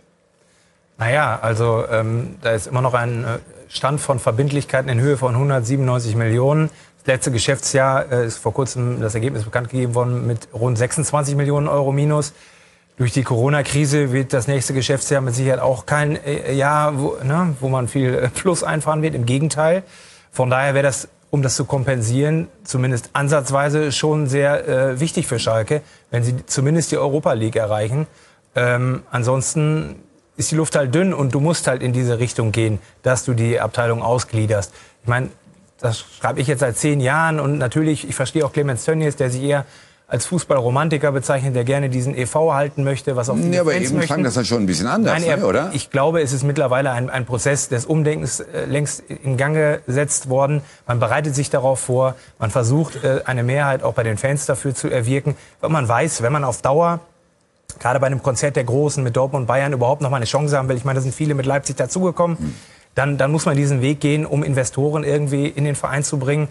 [0.97, 3.39] Naja, also ähm, da ist immer noch ein äh,
[3.73, 6.69] Stand von Verbindlichkeiten in Höhe von 197 Millionen.
[6.99, 11.37] Das letzte Geschäftsjahr äh, ist vor kurzem das Ergebnis bekannt gegeben worden mit rund 26
[11.37, 12.35] Millionen Euro minus.
[12.99, 17.57] Durch die Corona-Krise wird das nächste Geschäftsjahr mit Sicherheit auch kein äh, Jahr, wo, ne,
[17.61, 19.15] wo man viel äh, Plus einfahren wird.
[19.15, 19.85] Im Gegenteil.
[20.31, 25.39] Von daher wäre das, um das zu kompensieren, zumindest ansatzweise schon sehr äh, wichtig für
[25.39, 25.81] Schalke,
[26.11, 28.07] wenn sie zumindest die Europa League erreichen.
[28.55, 29.97] Ähm, ansonsten
[30.37, 33.35] ist die Luft halt dünn und du musst halt in diese Richtung gehen, dass du
[33.35, 34.73] die Abteilung ausgliederst.
[35.03, 35.29] Ich meine,
[35.79, 39.31] das schreibe ich jetzt seit zehn Jahren und natürlich, ich verstehe auch Clemens Tönnies, der
[39.31, 39.67] sich eher
[40.13, 43.95] als Fußballromantiker bezeichnet, der gerne diesen EV halten möchte, was auch die Ja, aber eben
[43.95, 44.01] möchten.
[44.01, 45.71] klang das dann schon ein bisschen anders, Nein, er, ne, oder?
[45.73, 50.29] Ich glaube, es ist mittlerweile ein, ein Prozess des Umdenkens äh, längst in Gang gesetzt
[50.29, 50.61] worden.
[50.87, 54.75] Man bereitet sich darauf vor, man versucht, äh, eine Mehrheit auch bei den Fans dafür
[54.75, 57.01] zu erwirken, weil man weiß, wenn man auf Dauer
[57.79, 60.57] gerade bei einem Konzert der Großen mit Dortmund und Bayern überhaupt noch mal eine Chance
[60.57, 60.77] haben will.
[60.77, 62.55] Ich meine, da sind viele mit Leipzig dazugekommen.
[62.95, 66.49] Dann, dann muss man diesen Weg gehen, um Investoren irgendwie in den Verein zu bringen,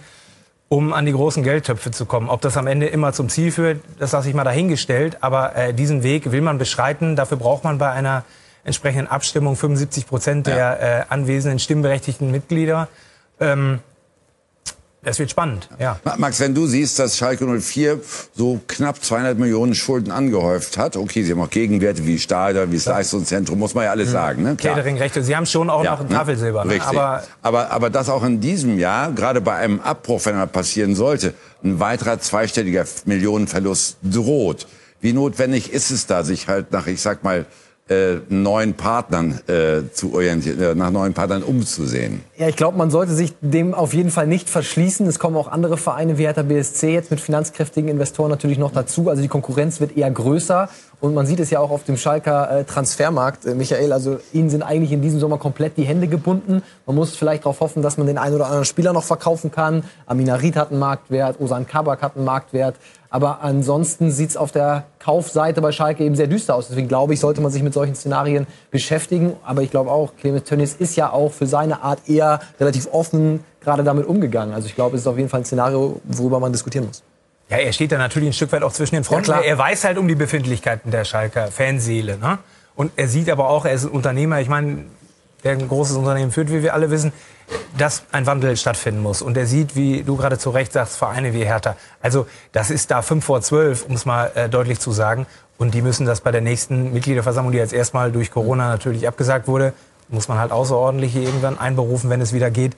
[0.69, 2.29] um an die großen Geldtöpfe zu kommen.
[2.29, 5.17] Ob das am Ende immer zum Ziel führt, das lasse ich mal dahingestellt.
[5.21, 7.15] Aber äh, diesen Weg will man beschreiten.
[7.15, 8.23] Dafür braucht man bei einer
[8.63, 10.73] entsprechenden Abstimmung 75 Prozent der ja.
[10.73, 12.87] äh, anwesenden stimmberechtigten Mitglieder.
[13.39, 13.79] Ähm,
[15.03, 15.99] Das wird spannend, ja.
[16.17, 17.99] Max, wenn du siehst, dass Schalke 04
[18.35, 22.75] so knapp 200 Millionen Schulden angehäuft hat, okay, sie haben auch Gegenwerte wie Stadion, wie
[22.75, 24.13] das Leistungszentrum, muss man ja alles mhm.
[24.13, 24.43] sagen.
[24.43, 24.55] Ne?
[24.57, 26.13] Cateringrechte, sie haben schon auch ja, noch ein ne?
[26.13, 26.65] Tafelsilber.
[26.65, 26.73] Ne?
[26.73, 26.89] Richtig.
[26.89, 30.93] Aber, aber, aber das auch in diesem Jahr, gerade bei einem Abbruch, wenn er passieren
[30.93, 31.33] sollte,
[31.63, 34.67] ein weiterer zweistelliger Millionenverlust droht.
[34.99, 37.47] Wie notwendig ist es da, sich halt nach, ich sag mal,
[37.89, 42.23] äh, neuen Partnern äh, zu orientieren, äh, nach neuen Partnern umzusehen.
[42.37, 45.05] Ja, ich glaube, man sollte sich dem auf jeden Fall nicht verschließen.
[45.07, 49.09] Es kommen auch andere Vereine wie Hertha BSC jetzt mit finanzkräftigen Investoren natürlich noch dazu.
[49.09, 50.69] Also die Konkurrenz wird eher größer.
[51.01, 53.91] Und man sieht es ja auch auf dem Schalker äh, Transfermarkt, äh, Michael.
[53.91, 56.61] Also ihnen sind eigentlich in diesem Sommer komplett die Hände gebunden.
[56.85, 59.83] Man muss vielleicht darauf hoffen, dass man den einen oder anderen Spieler noch verkaufen kann.
[60.05, 62.75] Amina Ried hat einen Marktwert, Osan Kabak hat einen Marktwert.
[63.13, 66.69] Aber ansonsten sieht es auf der Kaufseite bei Schalke eben sehr düster aus.
[66.69, 69.33] Deswegen glaube ich, sollte man sich mit solchen Szenarien beschäftigen.
[69.45, 73.43] Aber ich glaube auch, Clemens Tönnies ist ja auch für seine Art eher relativ offen
[73.59, 74.55] gerade damit umgegangen.
[74.55, 77.03] Also ich glaube, es ist auf jeden Fall ein Szenario, worüber man diskutieren muss.
[77.49, 79.29] Ja, er steht da natürlich ein Stück weit auch zwischen den Fronten.
[79.29, 82.17] Ja, er weiß halt um die Befindlichkeiten der Schalker Fanseele.
[82.17, 82.39] Ne?
[82.75, 84.39] Und er sieht aber auch, er ist ein Unternehmer.
[84.39, 84.85] Ich meine,
[85.43, 87.11] der ein großes Unternehmen führt, wie wir alle wissen,
[87.77, 89.21] dass ein Wandel stattfinden muss.
[89.21, 91.75] Und er sieht, wie du gerade zu Recht sagst, Vereine wie Hertha.
[92.01, 95.25] Also das ist da fünf vor zwölf, um es mal äh, deutlich zu sagen.
[95.57, 99.47] Und die müssen das bei der nächsten Mitgliederversammlung, die jetzt erstmal durch Corona natürlich abgesagt
[99.47, 99.73] wurde,
[100.09, 102.73] muss man halt außerordentlich irgendwann einberufen, wenn es wieder geht.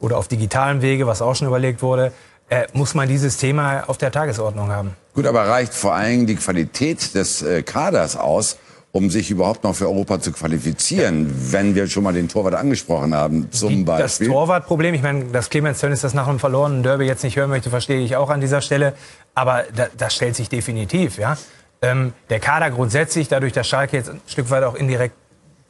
[0.00, 2.12] Oder auf digitalen Wege, was auch schon überlegt wurde,
[2.48, 4.92] äh, muss man dieses Thema auf der Tagesordnung haben.
[5.14, 8.56] Gut, aber reicht vor allem die Qualität des äh, Kaders aus,
[8.98, 13.14] um sich überhaupt noch für Europa zu qualifizieren, wenn wir schon mal den Torwart angesprochen
[13.14, 14.26] haben, zum Beispiel.
[14.26, 17.48] Das Torwartproblem, ich meine, dass Clemens Tönnies das nach einem verlorenen Derby jetzt nicht hören
[17.48, 18.94] möchte, verstehe ich auch an dieser Stelle.
[19.36, 21.38] Aber da, das stellt sich definitiv, ja.
[21.80, 25.14] Ähm, der Kader grundsätzlich, dadurch, dass Schalke jetzt ein Stück weit auch indirekt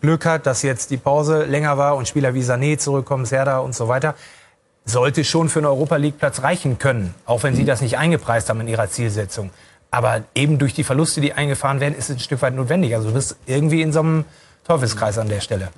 [0.01, 3.75] Glück hat, dass jetzt die Pause länger war und Spieler wie Sané zurückkommen, Serda und
[3.75, 4.15] so weiter,
[4.87, 8.49] sollte schon für einen Europa League Platz reichen können, auch wenn sie das nicht eingepreist
[8.49, 9.51] haben in ihrer Zielsetzung.
[9.91, 12.95] Aber eben durch die Verluste, die eingefahren werden, ist es ein Stück weit notwendig.
[12.95, 14.25] Also du bist irgendwie in so einem
[14.65, 15.71] Teufelskreis an der Stelle.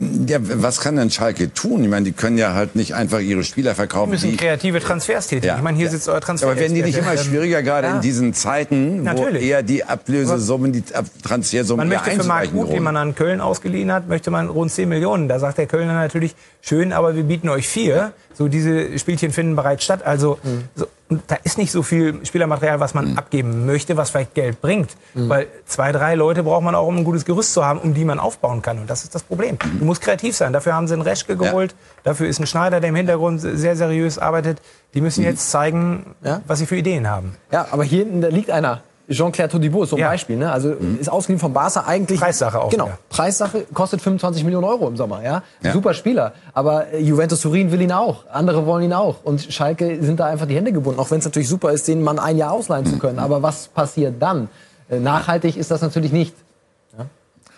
[0.00, 1.84] Ja, was kann denn Schalke tun?
[1.84, 4.10] Ich meine, die können ja halt nicht einfach ihre Spieler verkaufen.
[4.10, 5.46] Die müssen kreative Transfers tätigen.
[5.46, 5.56] Ja.
[5.56, 5.92] Ich meine, hier ja.
[5.92, 6.48] sitzt euer Transfer.
[6.48, 7.94] Aber werden die nicht immer schwieriger, gerade ja.
[7.96, 9.42] in diesen Zeiten, Natürlich.
[9.42, 10.82] wo eher die Ablösesummen, die
[11.22, 14.72] Transfersummen Man möchte für Marc Uth, den man an Köln ausgeliehen hat, möchte man rund
[14.72, 15.28] 10 Millionen.
[15.28, 18.12] Da sagt der Kölner natürlich, schön, aber wir bieten euch vier.
[18.36, 20.04] So diese Spielchen finden bereits statt.
[20.04, 20.64] Also mhm.
[20.74, 20.86] so,
[21.26, 23.18] da ist nicht so viel Spielermaterial, was man mhm.
[23.18, 24.96] abgeben möchte, was vielleicht Geld bringt.
[25.14, 25.28] Mhm.
[25.28, 28.04] Weil zwei, drei Leute braucht man auch, um ein gutes Gerüst zu haben, um die
[28.04, 28.78] man aufbauen kann.
[28.78, 29.58] Und das ist das Problem.
[29.62, 29.78] Mhm.
[29.80, 30.52] Du musst kreativ sein.
[30.52, 31.72] Dafür haben sie einen Reschke geholt.
[31.72, 31.76] Ja.
[32.04, 34.60] Dafür ist ein Schneider, der im Hintergrund sehr seriös arbeitet.
[34.94, 35.30] Die müssen mhm.
[35.30, 36.42] jetzt zeigen, ja?
[36.46, 37.36] was sie für Ideen haben.
[37.50, 38.82] Ja, aber hier hinten da liegt einer.
[39.08, 40.08] Jean-Claire Todibo ist so ein ja.
[40.08, 40.36] Beispiel.
[40.36, 40.50] Ne?
[40.50, 40.98] Also mhm.
[41.00, 42.20] ist ausgeliehen von Barca eigentlich.
[42.20, 42.70] Preissache auch.
[42.70, 42.86] Genau.
[42.86, 42.98] Ja.
[43.08, 45.22] Preissache kostet 25 Millionen Euro im Sommer.
[45.22, 45.42] Ja?
[45.62, 45.72] ja.
[45.72, 46.32] Super Spieler.
[46.52, 48.24] Aber äh, Juventus Turin will ihn auch.
[48.32, 49.16] Andere wollen ihn auch.
[49.22, 51.00] Und Schalke sind da einfach die Hände gebunden.
[51.00, 53.18] Auch wenn es natürlich super ist, den Mann ein Jahr ausleihen zu können.
[53.18, 54.48] Aber was passiert dann?
[54.88, 56.34] Äh, nachhaltig ist das natürlich nicht.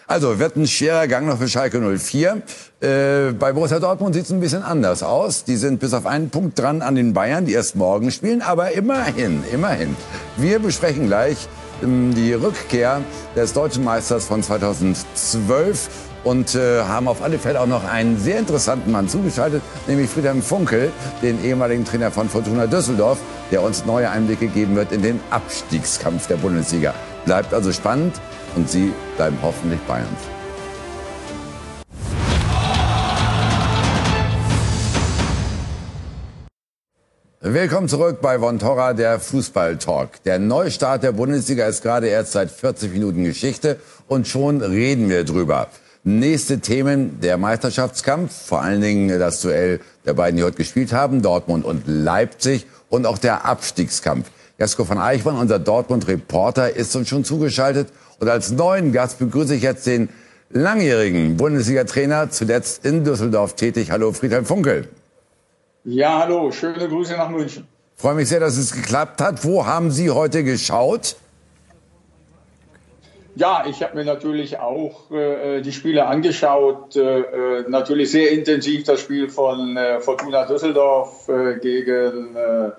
[0.08, 2.42] Also wird ein schwerer Gang noch für Schalke 04.
[2.80, 5.42] Äh, bei Borussia Dortmund sieht es ein bisschen anders aus.
[5.42, 8.40] Die sind bis auf einen Punkt dran an den Bayern, die erst morgen spielen.
[8.40, 9.96] Aber immerhin, immerhin.
[10.36, 11.48] Wir besprechen gleich
[11.82, 13.00] ähm, die Rückkehr
[13.34, 15.88] des deutschen Meisters von 2012
[16.22, 20.40] und äh, haben auf alle Fälle auch noch einen sehr interessanten Mann zugeschaltet, nämlich Friedhelm
[20.40, 23.18] Funkel, den ehemaligen Trainer von Fortuna Düsseldorf,
[23.50, 26.94] der uns neue Einblicke geben wird in den Abstiegskampf der Bundesliga.
[27.24, 28.14] Bleibt also spannend
[28.56, 30.36] und Sie bleiben hoffentlich bei uns.
[37.40, 40.24] Willkommen zurück bei Von Torra, der Fußball-Talk.
[40.24, 45.22] Der Neustart der Bundesliga ist gerade erst seit 40 Minuten Geschichte und schon reden wir
[45.22, 45.68] drüber.
[46.02, 51.22] Nächste Themen, der Meisterschaftskampf, vor allen Dingen das Duell der beiden, die heute gespielt haben,
[51.22, 54.30] Dortmund und Leipzig und auch der Abstiegskampf.
[54.58, 59.62] Jasko von Eichmann, unser Dortmund-Reporter, ist uns schon zugeschaltet und als neuen Gast begrüße ich
[59.62, 60.08] jetzt den
[60.50, 63.90] langjährigen Bundesliga-Trainer, zuletzt in Düsseldorf tätig.
[63.90, 64.88] Hallo, Friedhelm Funkel.
[65.84, 67.66] Ja, hallo, schöne Grüße nach München.
[67.96, 69.44] Freue mich sehr, dass es geklappt hat.
[69.44, 71.16] Wo haben Sie heute geschaut?
[73.36, 76.96] Ja, ich habe mir natürlich auch äh, die Spiele angeschaut.
[76.96, 82.70] Äh, äh, natürlich sehr intensiv das Spiel von äh, Fortuna Düsseldorf äh, gegen äh,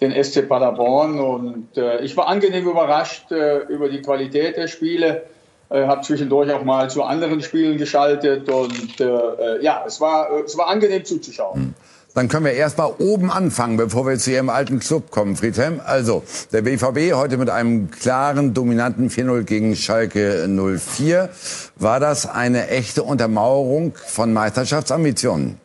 [0.00, 1.20] den SC Paderborn.
[1.20, 5.24] Und äh, ich war angenehm überrascht äh, über die Qualität der Spiele.
[5.70, 10.30] Äh, habe zwischendurch auch mal zu anderen Spielen geschaltet und äh, äh, ja, es war,
[10.32, 11.54] äh, es war angenehm zuzuschauen.
[11.54, 11.74] Hm.
[12.12, 15.80] Dann können wir erst mal oben anfangen, bevor wir zu Ihrem alten Club kommen, Friedhelm.
[15.84, 21.28] Also, der BVB heute mit einem klaren, dominanten 4-0 gegen Schalke 04.
[21.76, 25.60] War das eine echte Untermauerung von Meisterschaftsambitionen?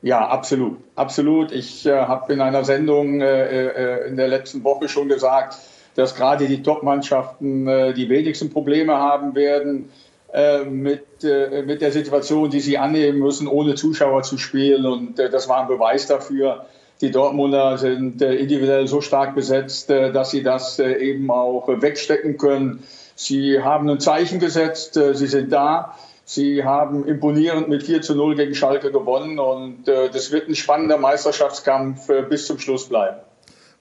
[0.00, 1.50] Ja, absolut, absolut.
[1.50, 5.56] Ich äh, habe in einer Sendung äh, äh, in der letzten Woche schon gesagt,
[5.96, 9.90] dass gerade die Top-Mannschaften äh, die wenigsten Probleme haben werden
[10.32, 14.86] äh, mit, äh, mit der Situation, die sie annehmen müssen, ohne Zuschauer zu spielen.
[14.86, 16.66] Und das war ein Beweis dafür.
[17.00, 22.82] Die Dortmunder sind individuell so stark besetzt, dass sie das eben auch wegstecken können.
[23.14, 25.94] Sie haben ein Zeichen gesetzt, sie sind da.
[26.30, 30.54] Sie haben imponierend mit 4 zu 0 gegen Schalke gewonnen und äh, das wird ein
[30.54, 33.16] spannender Meisterschaftskampf äh, bis zum Schluss bleiben.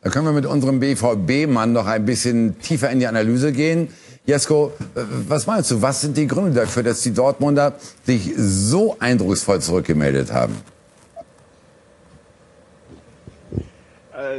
[0.02, 3.90] Da können wir mit unserem BVB-Mann noch ein bisschen tiefer in die Analyse gehen.
[4.26, 7.74] Jesko, äh, was meinst du, was sind die Gründe dafür, dass die Dortmunder
[8.06, 10.56] sich so eindrucksvoll zurückgemeldet haben?
[13.58, 13.62] Äh,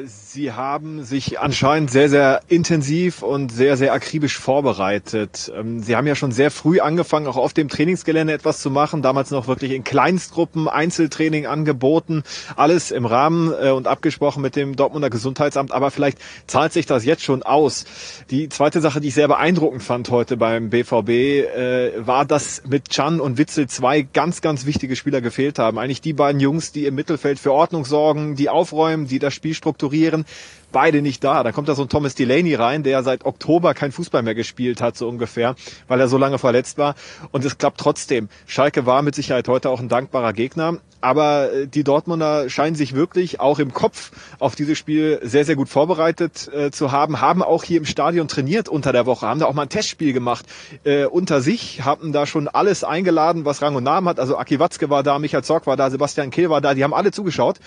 [0.07, 5.53] Sie haben sich anscheinend sehr, sehr intensiv und sehr, sehr akribisch vorbereitet.
[5.57, 9.03] Ähm, Sie haben ja schon sehr früh angefangen, auch auf dem Trainingsgelände etwas zu machen.
[9.03, 12.25] Damals noch wirklich in Kleinstgruppen, Einzeltraining angeboten.
[12.57, 15.71] Alles im Rahmen äh, und abgesprochen mit dem Dortmunder Gesundheitsamt.
[15.71, 17.85] Aber vielleicht zahlt sich das jetzt schon aus.
[18.31, 22.89] Die zweite Sache, die ich sehr beeindruckend fand heute beim BVB, äh, war, dass mit
[22.89, 25.79] Chan und Witzel zwei ganz, ganz wichtige Spieler gefehlt haben.
[25.79, 29.55] Eigentlich die beiden Jungs, die im Mittelfeld für Ordnung sorgen, die aufräumen, die das Spiel
[29.69, 30.25] strukturieren,
[30.73, 31.43] beide nicht da.
[31.43, 34.81] Da kommt da so ein Thomas Delaney rein, der seit Oktober kein Fußball mehr gespielt
[34.81, 35.55] hat, so ungefähr,
[35.89, 36.95] weil er so lange verletzt war.
[37.31, 38.29] Und es klappt trotzdem.
[38.47, 40.79] Schalke war mit Sicherheit heute auch ein dankbarer Gegner.
[41.01, 45.57] Aber äh, die Dortmunder scheinen sich wirklich auch im Kopf auf dieses Spiel sehr, sehr
[45.57, 49.41] gut vorbereitet äh, zu haben, haben auch hier im Stadion trainiert unter der Woche, haben
[49.41, 50.47] da auch mal ein Testspiel gemacht
[50.85, 54.19] äh, unter sich, haben da schon alles eingeladen, was Rang und Namen hat.
[54.19, 56.95] Also Aki Watzke war da, Michael Zorc war da, Sebastian Kehl war da, die haben
[56.95, 57.59] alle zugeschaut,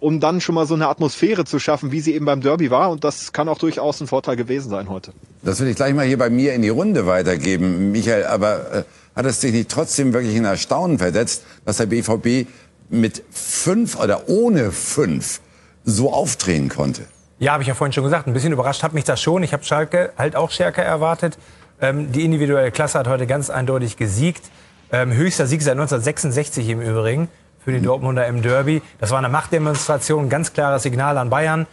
[0.00, 2.90] um dann schon mal so eine Atmosphäre zu schaffen, wie sie eben beim Derby war.
[2.90, 5.12] Und das kann auch durchaus ein Vorteil gewesen sein heute.
[5.42, 8.26] Das will ich gleich mal hier bei mir in die Runde weitergeben, Michael.
[8.26, 12.46] Aber äh, hat es dich nicht trotzdem wirklich in Erstaunen versetzt, dass der BVB
[12.88, 15.40] mit fünf oder ohne fünf
[15.84, 17.02] so aufdrehen konnte?
[17.38, 18.26] Ja, habe ich ja vorhin schon gesagt.
[18.26, 19.42] Ein bisschen überrascht hat mich das schon.
[19.42, 21.38] Ich habe Schalke halt auch stärker erwartet.
[21.80, 24.50] Ähm, die individuelle Klasse hat heute ganz eindeutig gesiegt.
[24.90, 27.28] Ähm, höchster Sieg seit 1966 im Übrigen
[27.64, 28.82] für die Dortmunder im Derby.
[28.98, 31.66] Das war eine Machtdemonstration, ganz klares Signal an Bayern.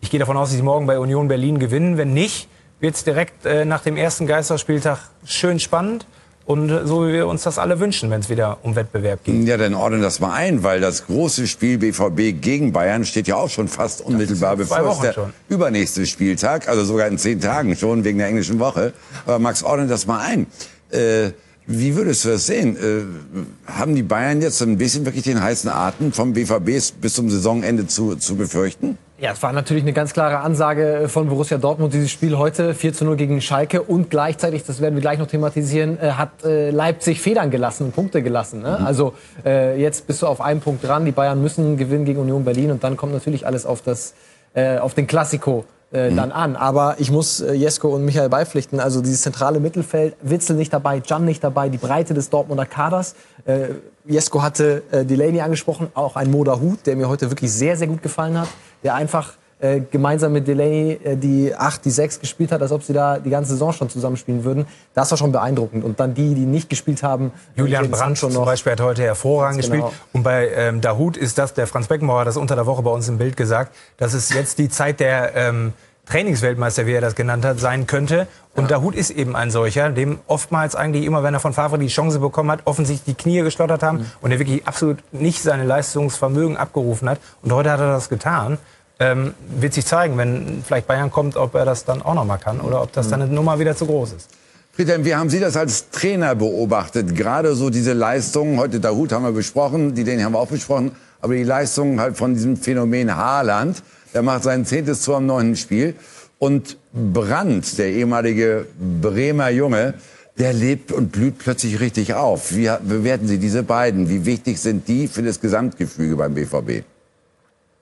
[0.00, 1.98] Ich gehe davon aus, dass sie morgen bei Union Berlin gewinnen.
[1.98, 2.48] Wenn nicht,
[2.80, 6.06] wird es direkt äh, nach dem ersten Geisterspieltag schön spannend.
[6.44, 9.46] Und äh, so wie wir uns das alle wünschen, wenn es wieder um Wettbewerb geht.
[9.46, 13.36] Ja, dann ordnen das mal ein, weil das große Spiel BVB gegen Bayern steht ja
[13.36, 15.32] auch schon fast unmittelbar bevor Wochen der schon.
[15.48, 18.92] übernächste Spieltag, also sogar in zehn Tagen schon wegen der englischen Woche.
[19.26, 20.46] Aber Max, ordne das mal ein.
[20.90, 21.30] Äh,
[21.66, 22.76] wie würdest du das sehen?
[22.76, 27.14] Äh, haben die Bayern jetzt so ein bisschen wirklich den heißen Atem vom BVB bis
[27.14, 28.98] zum Saisonende zu, zu befürchten?
[29.22, 32.92] Ja, es war natürlich eine ganz klare Ansage von Borussia Dortmund, dieses Spiel heute 4
[32.92, 36.70] zu 0 gegen Schalke und gleichzeitig, das werden wir gleich noch thematisieren, äh, hat äh,
[36.70, 38.62] Leipzig Federn gelassen und Punkte gelassen.
[38.62, 38.84] Ne?
[38.84, 42.44] Also äh, jetzt bist du auf einen Punkt dran, die Bayern müssen gewinnen gegen Union
[42.44, 44.14] Berlin und dann kommt natürlich alles auf, das,
[44.54, 46.56] äh, auf den Klassiko äh, dann an.
[46.56, 51.00] Aber ich muss äh, Jesko und Michael beipflichten, also dieses zentrale Mittelfeld, Witzel nicht dabei,
[51.00, 53.14] Can nicht dabei, die Breite des Dortmunder Kaders.
[53.44, 53.68] Äh,
[54.04, 57.86] Jesko hatte äh, Delaney angesprochen, auch ein Moda Hut, der mir heute wirklich sehr, sehr
[57.86, 58.48] gut gefallen hat,
[58.82, 62.82] der einfach äh, gemeinsam mit Delaney äh, die 8, die 6 gespielt hat, als ob
[62.82, 64.66] sie da die ganze Saison schon zusammenspielen würden.
[64.92, 65.84] Das war schon beeindruckend.
[65.84, 69.04] Und dann die, die nicht gespielt haben, Julian Jadon Brandt Sancho zum Beispiel hat heute
[69.04, 69.86] hervorragend genau.
[69.86, 70.02] gespielt.
[70.12, 72.90] Und bei ähm, Dahut ist das, der Franz Beckenbauer hat das unter der Woche bei
[72.90, 75.72] uns im Bild gesagt, dass es jetzt die Zeit der ähm,
[76.06, 78.26] Trainingsweltmeister, wie er das genannt hat, sein könnte.
[78.56, 81.86] Und Dahut ist eben ein solcher, dem oftmals eigentlich immer, wenn er von Favre die
[81.86, 86.56] Chance bekommen hat, offensichtlich die Knie geschlottert haben und er wirklich absolut nicht seine Leistungsvermögen
[86.56, 87.20] abgerufen hat.
[87.42, 88.58] Und heute hat er das getan.
[89.02, 92.36] Ähm, wird sich zeigen, wenn vielleicht Bayern kommt, ob er das dann auch noch mal
[92.36, 94.30] kann oder ob das dann eine Nummer wieder zu groß ist.
[94.70, 97.16] Friedhelm, wie haben Sie das als Trainer beobachtet?
[97.16, 100.92] Gerade so diese Leistungen, heute Dahut haben wir besprochen, die den haben wir auch besprochen,
[101.20, 103.82] aber die Leistungen halt von diesem Phänomen Haaland,
[104.14, 105.96] der macht sein zehntes Tor am neunten Spiel
[106.38, 108.66] und Brandt, der ehemalige
[109.00, 109.94] Bremer Junge,
[110.38, 112.54] der lebt und blüht plötzlich richtig auf.
[112.54, 114.08] Wie bewerten Sie diese beiden?
[114.08, 116.84] Wie wichtig sind die für das Gesamtgefüge beim BVB?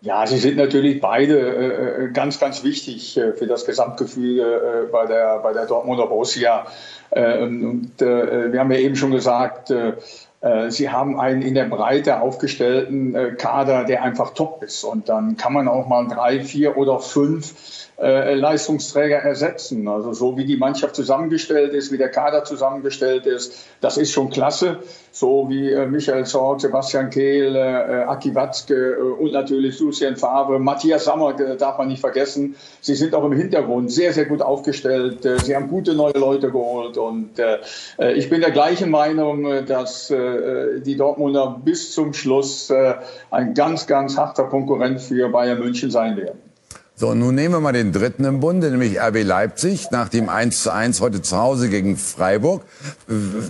[0.02, 4.90] Ja, sie sind natürlich beide äh, äh, ganz, ganz wichtig äh, für das Gesamtgefühl äh,
[4.90, 6.66] bei, der, bei der Dortmunder Borussia.
[7.10, 9.92] Äh, und äh, wir haben ja eben schon gesagt, äh,
[10.40, 14.84] äh, Sie haben einen in der Breite aufgestellten äh, Kader, der einfach top ist.
[14.84, 19.86] Und dann kann man auch mal drei, vier oder fünf äh, Leistungsträger ersetzen.
[19.86, 24.30] Also so wie die Mannschaft zusammengestellt ist, wie der Kader zusammengestellt ist, das ist schon
[24.30, 24.78] klasse.
[25.12, 31.04] So wie äh, Michael Zorc, Sebastian Kehl, äh, Aki Watzke und natürlich Lucien Favre, Matthias
[31.04, 32.56] Sammer darf man nicht vergessen.
[32.80, 35.28] Sie sind auch im Hintergrund sehr, sehr gut aufgestellt.
[35.44, 37.30] Sie haben gute neue Leute geholt und
[38.14, 42.72] ich bin der gleichen Meinung, dass die Dortmunder bis zum Schluss
[43.30, 46.49] ein ganz, ganz harter Konkurrent für Bayern München sein werden.
[47.00, 50.64] So, nun nehmen wir mal den dritten im Bunde, nämlich RB Leipzig, nach dem 1
[50.64, 52.62] zu 1 heute zu Hause gegen Freiburg.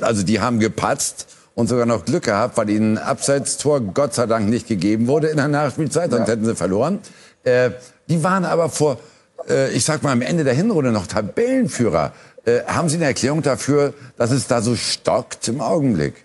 [0.02, 4.26] Also die haben gepatzt und sogar noch Glück gehabt, weil ihnen ein Abseitstor Gott sei
[4.26, 6.34] Dank nicht gegeben wurde in der Nachspielzeit, sonst ja.
[6.34, 7.00] hätten sie verloren.
[7.42, 7.70] Äh,
[8.08, 9.00] die waren aber vor,
[9.48, 12.12] äh, ich sag mal, am Ende der Hinrunde noch Tabellenführer.
[12.44, 16.24] Äh, haben Sie eine Erklärung dafür, dass es da so stockt im Augenblick?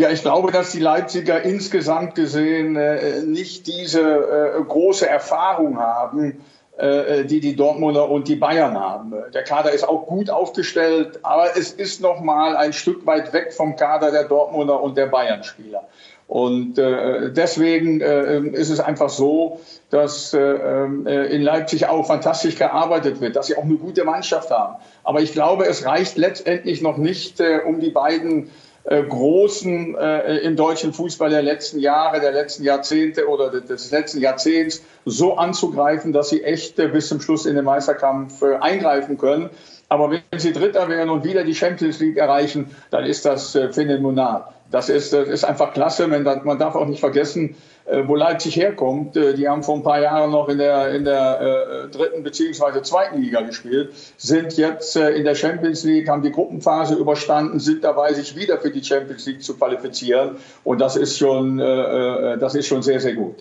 [0.00, 6.40] Ja, ich glaube, dass die Leipziger insgesamt gesehen äh, nicht diese äh, große Erfahrung haben,
[6.76, 9.12] äh, die die Dortmunder und die Bayern haben.
[9.34, 13.52] Der Kader ist auch gut aufgestellt, aber es ist noch mal ein Stück weit weg
[13.52, 15.88] vom Kader der Dortmunder und der Bayern-Spieler.
[16.28, 19.58] Und äh, deswegen äh, ist es einfach so,
[19.90, 24.50] dass äh, äh, in Leipzig auch fantastisch gearbeitet wird, dass sie auch eine gute Mannschaft
[24.50, 24.76] haben.
[25.02, 28.50] Aber ich glaube, es reicht letztendlich noch nicht, äh, um die beiden
[28.88, 34.20] äh, Großen äh, im deutschen Fußball der letzten Jahre, der letzten Jahrzehnte oder des letzten
[34.20, 39.18] Jahrzehnts so anzugreifen, dass sie echt äh, bis zum Schluss in den Meisterkampf äh, eingreifen
[39.18, 39.50] können.
[39.90, 43.70] Aber wenn sie Dritter werden und wieder die Champions League erreichen, dann ist das äh,
[43.70, 44.44] phänomenal.
[44.70, 46.06] Das ist, das ist einfach klasse.
[46.08, 49.16] Man, darf auch nicht vergessen, äh, wo Leipzig herkommt.
[49.16, 52.82] Äh, die haben vor ein paar Jahren noch in der, in der äh, dritten beziehungsweise
[52.82, 57.84] zweiten Liga gespielt, sind jetzt äh, in der Champions League, haben die Gruppenphase überstanden, sind
[57.84, 60.36] dabei, sich wieder für die Champions League zu qualifizieren.
[60.64, 63.36] Und das ist schon, äh, äh das ist schon sehr, sehr gut.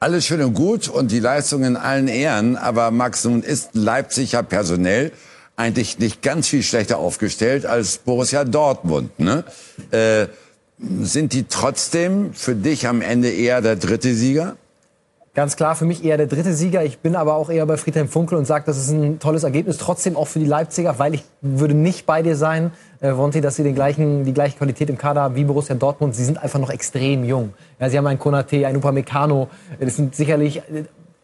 [0.00, 4.32] Alles schön und gut und die Leistung in allen Ehren, aber Max, nun ist Leipzig
[4.32, 5.10] ja personell
[5.56, 9.18] eigentlich nicht ganz viel schlechter aufgestellt als Borussia Dortmund.
[9.18, 9.42] Ne?
[10.80, 14.56] Sind die trotzdem für dich am Ende eher der dritte Sieger?
[15.34, 16.84] Ganz klar, für mich eher der dritte Sieger.
[16.84, 19.76] Ich bin aber auch eher bei Friedhelm Funkel und sage, das ist ein tolles Ergebnis.
[19.76, 23.56] Trotzdem auch für die Leipziger, weil ich würde nicht bei dir sein, äh, Wonti, dass
[23.56, 26.14] sie den gleichen, die gleiche Qualität im Kader haben wie Borussia Dortmund.
[26.14, 27.54] Sie sind einfach noch extrem jung.
[27.78, 29.48] Ja, sie haben einen Konate, einen Upamecano.
[29.78, 30.62] Das sind sicherlich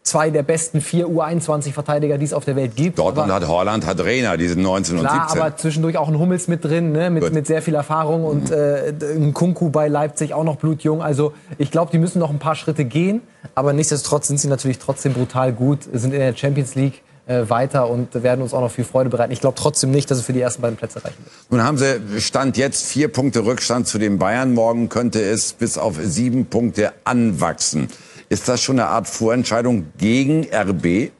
[0.05, 2.99] zwei der besten vier U21-Verteidiger, die es auf der Welt gibt.
[2.99, 5.41] Dortmund aber, hat Holland, hat Rena, die sind 19 klar, und 17.
[5.41, 8.93] aber zwischendurch auch ein Hummels mit drin, ne, mit, mit sehr viel Erfahrung und äh,
[9.15, 11.01] ein Kunku bei Leipzig auch noch blutjung.
[11.01, 13.21] Also ich glaube, die müssen noch ein paar Schritte gehen,
[13.55, 17.89] aber nichtsdestotrotz sind sie natürlich trotzdem brutal gut, sind in der Champions League äh, weiter
[17.89, 19.31] und werden uns auch noch viel Freude bereiten.
[19.31, 21.33] Ich glaube trotzdem nicht, dass sie für die ersten beiden Plätze reichen wird.
[21.49, 24.53] Nun haben sie Stand jetzt vier Punkte Rückstand zu den Bayern.
[24.53, 27.87] Morgen könnte es bis auf sieben Punkte anwachsen.
[28.35, 31.13] Ist das schon eine Art Vorentscheidung gegen RB?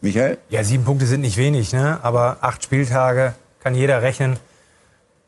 [0.00, 0.38] Michael?
[0.48, 2.00] Ja, sieben Punkte sind nicht wenig, ne?
[2.02, 4.36] aber acht Spieltage kann jeder rechnen,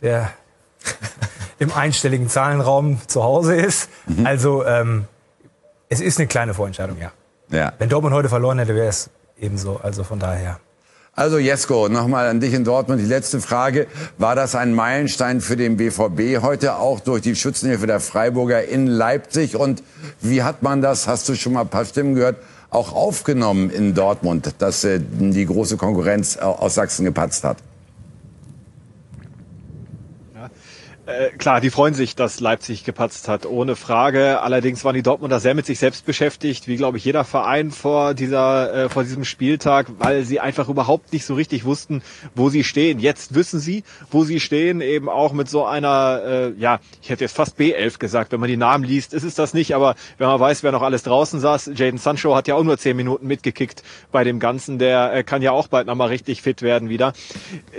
[0.03, 0.33] der
[1.61, 3.89] im einstelligen Zahlenraum zu Hause ist.
[4.09, 4.27] Mhm.
[4.27, 5.05] Also ähm,
[5.89, 7.13] es ist eine kleine Vorentscheidung, ja.
[7.51, 7.73] ja.
[7.79, 9.79] Wenn Dortmund heute verloren hätte, wäre es ebenso.
[9.81, 10.59] Also von daher.
[11.19, 13.01] Also Jesko, nochmal an dich in Dortmund.
[13.01, 13.87] Die letzte Frage.
[14.19, 18.87] War das ein Meilenstein für den BVB heute auch durch die Schützenhilfe der Freiburger in
[18.87, 19.57] Leipzig?
[19.57, 19.83] Und
[20.21, 22.37] wie hat man das, hast du schon mal ein paar Stimmen gehört,
[22.69, 27.57] auch aufgenommen in Dortmund, dass äh, die große Konkurrenz aus Sachsen gepatzt hat?
[31.07, 34.41] Äh, klar, die freuen sich, dass Leipzig gepatzt hat, ohne Frage.
[34.41, 38.13] Allerdings waren die Dortmunder sehr mit sich selbst beschäftigt, wie glaube ich jeder Verein vor
[38.13, 42.03] dieser äh, vor diesem Spieltag, weil sie einfach überhaupt nicht so richtig wussten,
[42.35, 42.99] wo sie stehen.
[42.99, 47.23] Jetzt wissen sie, wo sie stehen, eben auch mit so einer, äh, ja, ich hätte
[47.23, 50.27] jetzt fast B11 gesagt, wenn man die Namen liest, ist es das nicht, aber wenn
[50.27, 53.29] man weiß, wer noch alles draußen saß, Jaden Sancho hat ja auch nur zehn Minuten
[53.29, 57.13] mitgekickt bei dem Ganzen, der äh, kann ja auch bald nochmal richtig fit werden wieder.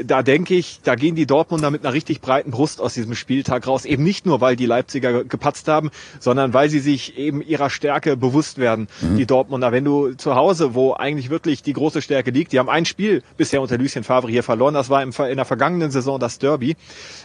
[0.02, 3.68] Da denke ich, da gehen die Dortmunder mit einer richtig breiten Brust aus diesem Spieltag
[3.68, 3.86] raus.
[3.86, 8.16] Eben nicht nur, weil die Leipziger gepatzt haben, sondern weil sie sich eben ihrer Stärke
[8.16, 9.18] bewusst werden, mhm.
[9.18, 9.72] die Dortmunder.
[9.72, 13.24] Wenn du zu Hause, wo eigentlich wirklich die große Stärke liegt, die haben ein Spiel
[13.36, 16.76] bisher unter Lucien Favre hier verloren, das war in der vergangenen Saison das Derby.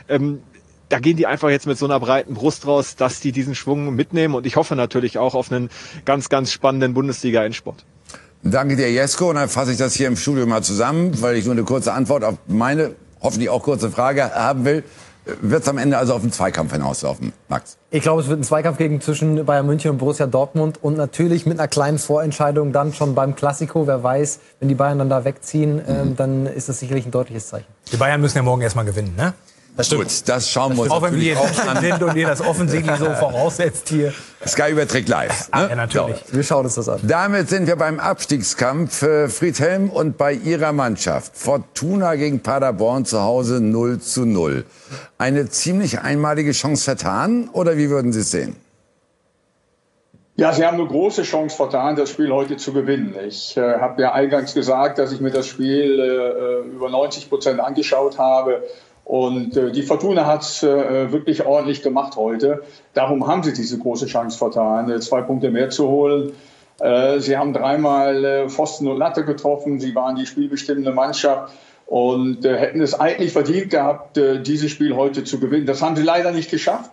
[0.08, 0.40] Ähm,
[0.88, 3.94] da gehen die einfach jetzt mit so einer breiten Brust raus, dass die diesen Schwung
[3.94, 5.70] mitnehmen und ich hoffe natürlich auch auf einen
[6.04, 7.84] ganz, ganz spannenden Bundesliga-Endsport.
[8.44, 9.30] Danke dir, Jesko.
[9.30, 11.92] Und dann fasse ich das hier im Studio mal zusammen, weil ich nur eine kurze
[11.92, 14.82] Antwort auf meine, hoffentlich auch kurze Frage haben will.
[15.24, 17.76] Wird es am Ende also auf einen Zweikampf hinauslaufen, Max?
[17.90, 21.46] Ich glaube, es wird ein Zweikampf gegen zwischen Bayern München und Borussia Dortmund und natürlich
[21.46, 23.86] mit einer kleinen Vorentscheidung dann schon beim Klassiko.
[23.86, 25.82] Wer weiß, wenn die Bayern dann da wegziehen, mhm.
[25.86, 27.66] ähm, dann ist das sicherlich ein deutliches Zeichen.
[27.92, 29.32] Die Bayern müssen ja morgen erstmal gewinnen, ne?
[29.76, 30.02] Das stimmt.
[30.02, 31.76] Gut, das schauen wir uns Auch wenn wir jetzt an.
[31.80, 34.12] sind und ihr das offensichtlich so voraussetzt hier.
[34.46, 35.50] Sky überträgt live.
[35.54, 35.68] Ne?
[35.70, 36.18] Ja, natürlich.
[36.26, 36.36] So.
[36.36, 37.00] Wir schauen uns das an.
[37.02, 39.02] Damit sind wir beim Abstiegskampf.
[39.02, 41.36] Äh, Friedhelm und bei ihrer Mannschaft.
[41.36, 44.66] Fortuna gegen Paderborn zu Hause 0 zu 0.
[45.16, 48.56] Eine ziemlich einmalige Chance vertan oder wie würden Sie es sehen?
[50.36, 53.14] Ja, Sie haben eine große Chance vertan, das Spiel heute zu gewinnen.
[53.26, 57.30] Ich äh, habe ja eingangs gesagt, dass ich mir das Spiel äh, äh über 90
[57.30, 58.62] Prozent angeschaut habe
[59.12, 62.62] Und äh, die Fortuna hat es äh, wirklich ordentlich gemacht heute.
[62.94, 66.32] Darum haben sie diese große Chance vertan, äh, zwei Punkte mehr zu holen.
[66.80, 69.80] Äh, sie haben dreimal äh, Pfosten und Latte getroffen.
[69.80, 71.52] Sie waren die spielbestimmende Mannschaft
[71.84, 75.66] und äh, hätten es eigentlich verdient gehabt, dieses Spiel heute zu gewinnen.
[75.66, 76.92] Das haben sie leider nicht geschafft.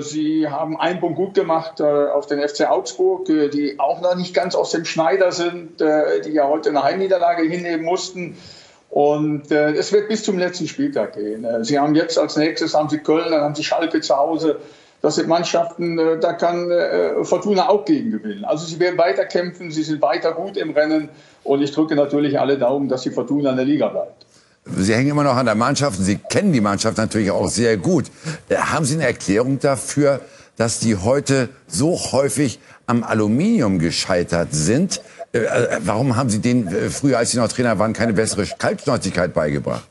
[0.00, 4.54] Sie haben einen Punkt gut gemacht auf den FC Augsburg, die auch noch nicht ganz
[4.54, 8.38] aus dem Schneider sind, die ja heute eine Heimniederlage hinnehmen mussten.
[8.92, 11.46] Und äh, es wird bis zum letzten Spieltag gehen.
[11.46, 14.58] Äh, sie haben jetzt als nächstes haben Sie Köln, dann haben Sie Schalke zu Hause.
[15.00, 18.44] Das sind Mannschaften, äh, da kann äh, Fortuna auch gegen gewinnen.
[18.44, 21.08] Also sie werden weiter kämpfen, sie sind weiter gut im Rennen
[21.42, 24.26] und ich drücke natürlich alle Daumen, dass die Fortuna in der Liga bleibt.
[24.66, 28.04] Sie hängen immer noch an der Mannschaft Sie kennen die Mannschaft natürlich auch sehr gut.
[28.50, 30.20] Äh, haben Sie eine Erklärung dafür,
[30.58, 35.00] dass die heute so häufig am Aluminium gescheitert sind?
[35.32, 38.46] Äh, äh, warum haben Sie denen äh, früher, als Sie noch Trainer waren, keine bessere
[38.46, 39.84] Kaltschnäuzigkeit beigebracht?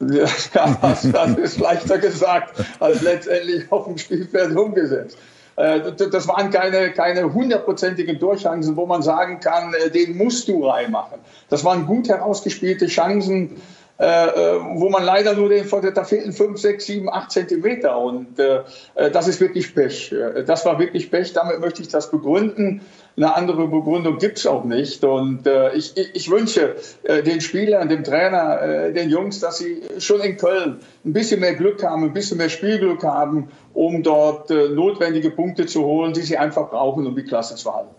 [0.00, 0.26] Ja,
[0.82, 5.18] das, ist leichter gesagt als letztendlich auf dem Spielfeld umgesetzt.
[5.56, 11.18] Das waren keine, keine hundertprozentigen Durchchancen, wo man sagen kann, den musst du reinmachen.
[11.50, 13.60] Das waren gut herausgespielte Chancen,
[14.00, 17.98] wo man leider nur den, da fehlten 5, 6, 7, 8 Zentimeter.
[17.98, 18.28] Und
[18.94, 20.14] das ist wirklich Pech.
[20.46, 21.34] Das war wirklich Pech.
[21.34, 22.80] Damit möchte ich das begründen.
[23.16, 25.04] Eine andere Begründung gibt es auch nicht.
[25.04, 29.82] Und äh, ich, ich, wünsche äh, den Spielern, dem Trainer, äh, den Jungs, dass sie
[29.98, 34.50] schon in Köln ein bisschen mehr Glück haben, ein bisschen mehr Spielglück haben, um dort
[34.50, 37.94] äh, notwendige Punkte zu holen, die sie einfach brauchen, um die Klasse zu halten.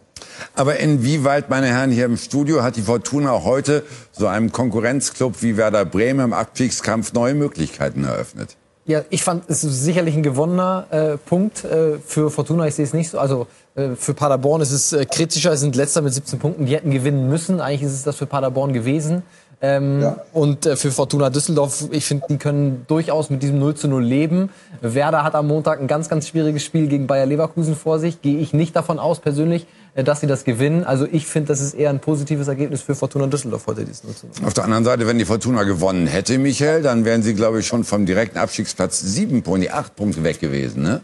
[0.55, 5.57] Aber inwieweit, meine Herren, hier im Studio hat die Fortuna heute so einem Konkurrenzclub wie
[5.57, 8.57] Werder Bremen im Abstiegskampf neue Möglichkeiten eröffnet?
[8.85, 12.67] Ja, ich fand, es ist sicherlich ein gewonnener äh, Punkt äh, für Fortuna.
[12.67, 13.19] Ich sehe es nicht so.
[13.19, 15.51] Also äh, für Paderborn ist es äh, kritischer.
[15.55, 16.65] Sie sind letzter mit 17 Punkten.
[16.65, 17.61] Die hätten gewinnen müssen.
[17.61, 19.21] Eigentlich ist es das für Paderborn gewesen.
[19.63, 20.17] Ähm, ja.
[20.33, 24.03] Und äh, für Fortuna Düsseldorf, ich finde, die können durchaus mit diesem 0 zu 0
[24.03, 24.49] leben.
[24.81, 28.23] Werder hat am Montag ein ganz, ganz schwieriges Spiel gegen Bayer Leverkusen vor sich.
[28.23, 30.83] Gehe ich nicht davon aus, persönlich, äh, dass sie das gewinnen.
[30.83, 34.15] Also ich finde, das ist eher ein positives Ergebnis für Fortuna Düsseldorf heute, dieses 0
[34.15, 34.47] zu 0.
[34.47, 37.67] Auf der anderen Seite, wenn die Fortuna gewonnen hätte, Michael, dann wären sie, glaube ich,
[37.67, 41.01] schon vom direkten Abstiegsplatz sieben Punkte, acht Punkte weg gewesen, ne?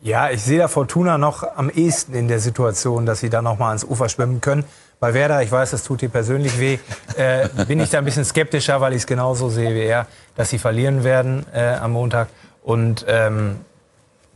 [0.00, 3.58] Ja, ich sehe da Fortuna noch am ehesten in der Situation, dass sie da noch
[3.58, 4.64] mal ans Ufer schwimmen können.
[5.00, 6.78] Bei Werder, ich weiß, das tut dir persönlich weh,
[7.16, 10.50] äh, bin ich da ein bisschen skeptischer, weil ich es genauso sehe wie er, dass
[10.50, 12.28] sie verlieren werden äh, am Montag.
[12.64, 13.56] Und ähm,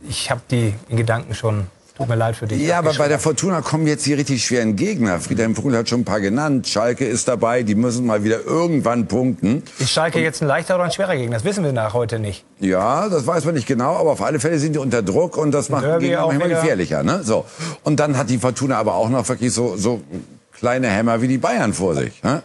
[0.07, 2.59] ich habe die in Gedanken schon Tut mir leid für dich.
[2.59, 5.19] Ja, aber bei der Fortuna kommen jetzt die richtig schweren Gegner.
[5.19, 6.67] Friedhelm Vogel hat schon ein paar genannt.
[6.67, 7.61] Schalke ist dabei.
[7.61, 9.61] Die müssen mal wieder irgendwann punkten.
[9.77, 11.35] Ist Schalke Und jetzt ein leichter oder ein schwerer Gegner?
[11.35, 12.45] Das wissen wir nach heute nicht.
[12.59, 13.95] Ja, das weiß man nicht genau.
[13.95, 17.03] Aber auf alle Fälle sind die unter Druck und das macht die Gegner manchmal gefährlicher.
[17.03, 17.21] Ne?
[17.23, 17.45] So.
[17.83, 20.01] Und dann hat die Fortuna aber auch noch wirklich so, so
[20.57, 22.23] kleine Hämmer wie die Bayern vor sich.
[22.23, 22.41] Ne?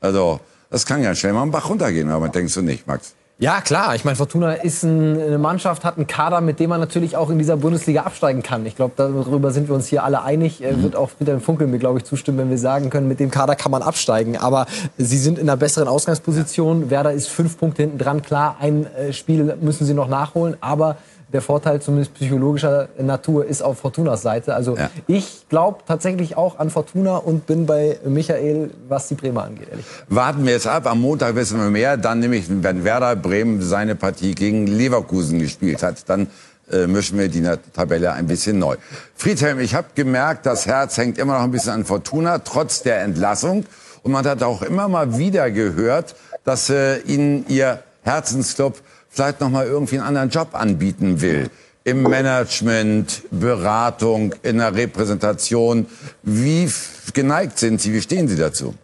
[0.00, 0.40] Also,
[0.70, 2.10] das kann ja schnell mal einen Bach runtergehen.
[2.10, 3.14] Aber denkst du nicht, Max?
[3.40, 3.94] Ja, klar.
[3.94, 7.38] Ich meine, Fortuna ist eine Mannschaft, hat einen Kader, mit dem man natürlich auch in
[7.38, 8.66] dieser Bundesliga absteigen kann.
[8.66, 10.60] Ich glaube, darüber sind wir uns hier alle einig.
[10.60, 10.82] Mhm.
[10.82, 13.56] Wird auch Friedhelm Funkel mir, glaube ich, zustimmen, wenn wir sagen können, mit dem Kader
[13.56, 14.36] kann man absteigen.
[14.36, 14.66] Aber
[14.98, 16.90] sie sind in einer besseren Ausgangsposition.
[16.90, 18.20] Werder ist fünf Punkte hinten dran.
[18.20, 20.58] Klar, ein äh, Spiel müssen sie noch nachholen.
[20.60, 20.98] Aber
[21.32, 24.54] der Vorteil zumindest psychologischer Natur ist auf Fortunas Seite.
[24.54, 24.90] Also ja.
[25.06, 29.68] ich glaube tatsächlich auch an Fortuna und bin bei Michael, was die Bremer angeht.
[29.70, 29.86] Ehrlich.
[30.08, 30.86] Warten wir jetzt ab.
[30.86, 31.96] Am Montag wissen wir mehr.
[31.96, 36.28] Dann nämlich, wenn Werder Bremen seine Partie gegen Leverkusen gespielt hat, dann
[36.70, 38.76] äh, mischen wir die Tabelle ein bisschen neu.
[39.14, 43.02] Friedhelm, ich habe gemerkt, das Herz hängt immer noch ein bisschen an Fortuna, trotz der
[43.02, 43.64] Entlassung.
[44.02, 46.14] Und man hat auch immer mal wieder gehört,
[46.44, 51.50] dass äh, Ihnen Ihr Herzensclub vielleicht noch mal irgendwie einen anderen Job anbieten will.
[51.84, 55.86] Im Management, Beratung, in der Repräsentation.
[56.22, 56.70] Wie
[57.14, 57.92] geneigt sind Sie?
[57.92, 58.74] Wie stehen Sie dazu?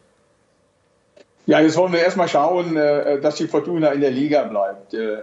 [1.48, 4.94] Ja, jetzt wollen wir erstmal schauen, äh, dass die Fortuna in der Liga bleibt.
[4.94, 5.20] Äh, äh,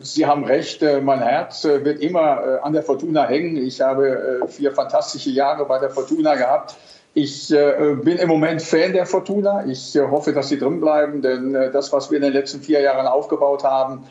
[0.00, 3.56] Sie haben recht, mein Herz wird immer an der Fortuna hängen.
[3.58, 6.76] Ich habe vier fantastische Jahre bei der Fortuna gehabt.
[7.16, 9.64] Ich bin im Moment Fan der Fortuna.
[9.66, 13.06] Ich hoffe, dass sie drin bleiben, denn das, was wir in den letzten vier Jahren
[13.06, 14.04] aufgebaut haben,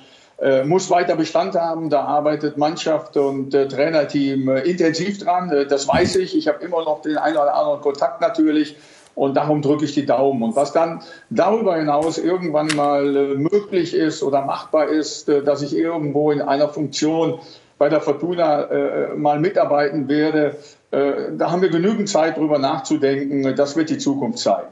[0.64, 1.90] muss weiter Bestand haben.
[1.90, 5.66] Da arbeitet Mannschaft und Trainerteam intensiv dran.
[5.68, 6.38] Das weiß ich.
[6.38, 8.78] Ich habe immer noch den einen oder anderen Kontakt natürlich.
[9.16, 10.42] Und darum drücke ich die Daumen.
[10.42, 15.62] Und was dann darüber hinaus irgendwann mal äh, möglich ist oder machbar ist, äh, dass
[15.62, 17.40] ich irgendwo in einer Funktion
[17.78, 20.56] bei der Fortuna äh, mal mitarbeiten werde,
[20.94, 23.56] da haben wir genügend Zeit, darüber nachzudenken.
[23.56, 24.68] Das wird die Zukunft zeigen.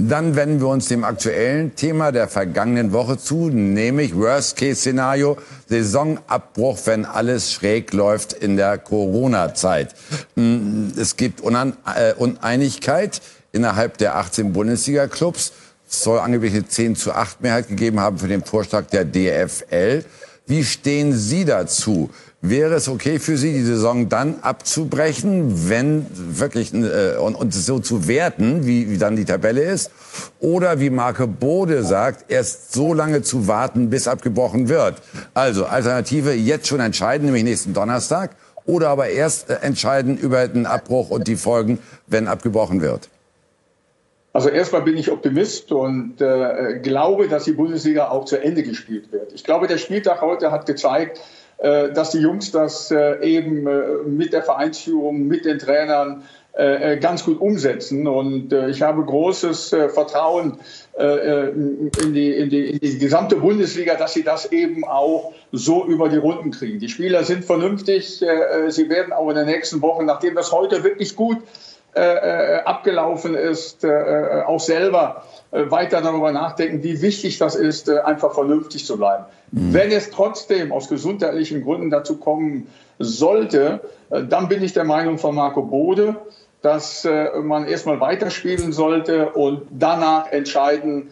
[0.00, 5.36] Dann wenden wir uns dem aktuellen Thema der vergangenen Woche zu, nämlich Worst-Case-Szenario,
[5.68, 9.96] Saisonabbruch, wenn alles schräg läuft in der Corona-Zeit.
[10.36, 15.52] Hm, es gibt Uneinigkeit innerhalb der 18 Bundesliga-Clubs.
[15.90, 20.04] Es soll angeblich eine 10 zu 8 Mehrheit gegeben haben für den Vorschlag der DFL.
[20.46, 22.10] Wie stehen Sie dazu?
[22.40, 27.80] Wäre es okay für Sie, die Saison dann abzubrechen, wenn wirklich äh, und, und so
[27.80, 29.90] zu werten, wie, wie dann die Tabelle ist?
[30.38, 35.02] Oder wie Marke Bode sagt, erst so lange zu warten, bis abgebrochen wird?
[35.34, 38.36] Also Alternative jetzt schon entscheiden, nämlich nächsten Donnerstag,
[38.66, 43.08] oder aber erst äh, entscheiden über den Abbruch und die Folgen, wenn abgebrochen wird?
[44.32, 49.10] Also erstmal bin ich Optimist und äh, glaube, dass die Bundesliga auch zu Ende gespielt
[49.10, 49.32] wird.
[49.32, 51.20] Ich glaube, der Spieltag heute hat gezeigt,
[51.58, 56.24] dass die Jungs das äh, eben äh, mit der Vereinsführung, mit den Trainern
[57.00, 58.08] ganz gut umsetzen.
[58.08, 60.58] Und ich habe großes Vertrauen
[60.98, 66.08] in die, in, die, in die gesamte Bundesliga, dass sie das eben auch so über
[66.08, 66.80] die Runden kriegen.
[66.80, 68.24] Die Spieler sind vernünftig.
[68.68, 71.36] Sie werden auch in den nächsten Wochen, nachdem das heute wirklich gut
[71.94, 78.84] abgelaufen ist, auch selber äh, weiter darüber nachdenken, wie wichtig das ist, äh, einfach vernünftig
[78.84, 79.24] zu bleiben.
[79.50, 79.72] Mhm.
[79.72, 82.66] Wenn es trotzdem aus gesundheitlichen Gründen dazu kommen
[82.98, 83.80] sollte,
[84.10, 86.16] äh, dann bin ich der Meinung von Marco Bode,
[86.60, 87.06] dass
[87.40, 91.10] man erstmal weiterspielen sollte und danach entscheiden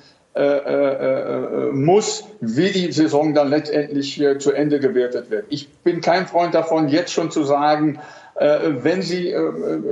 [1.72, 5.46] muss, wie die Saison dann letztendlich zu Ende gewertet wird.
[5.48, 7.98] Ich bin kein Freund davon, jetzt schon zu sagen,
[8.34, 9.34] wenn sie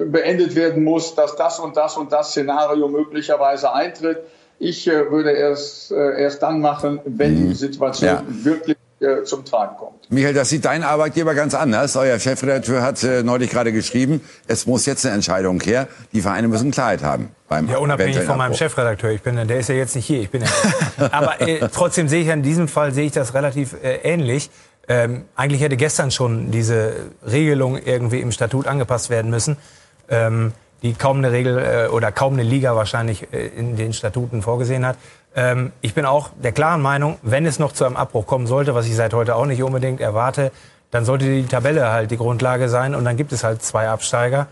[0.06, 4.18] beendet werden muss, dass das und das und das Szenario möglicherweise eintritt.
[4.58, 7.54] Ich äh, würde äh, erst dann machen, wenn die mhm.
[7.54, 8.22] Situation ja.
[8.26, 10.10] wirklich äh, zum Tragen kommt.
[10.10, 11.96] Michael, das sieht dein Arbeitgeber ganz anders.
[11.96, 15.88] Euer Chefredakteur hat neulich gerade geschrieben, es muss jetzt eine Entscheidung her.
[16.12, 17.30] Die Vereine müssen Klarheit haben.
[17.48, 19.10] Beim ja, unabhängig von meinem Chefredakteur.
[19.10, 20.20] Ich bin, der ist ja jetzt nicht hier.
[20.20, 20.48] Ich bin ja,
[21.12, 24.50] aber äh, trotzdem sehe ich in diesem Fall sehe ich das relativ äh, ähnlich.
[24.88, 26.92] Ähm, eigentlich hätte gestern schon diese
[27.24, 29.56] Regelung irgendwie im Statut angepasst werden müssen.
[30.08, 30.52] Ähm,
[30.82, 34.84] die kaum eine Regel äh, oder kaum eine Liga wahrscheinlich äh, in den Statuten vorgesehen
[34.84, 34.96] hat.
[35.36, 38.74] Ähm, ich bin auch der klaren Meinung, wenn es noch zu einem Abbruch kommen sollte,
[38.74, 40.52] was ich seit heute auch nicht unbedingt erwarte,
[40.90, 44.46] dann sollte die Tabelle halt die Grundlage sein und dann gibt es halt zwei Absteiger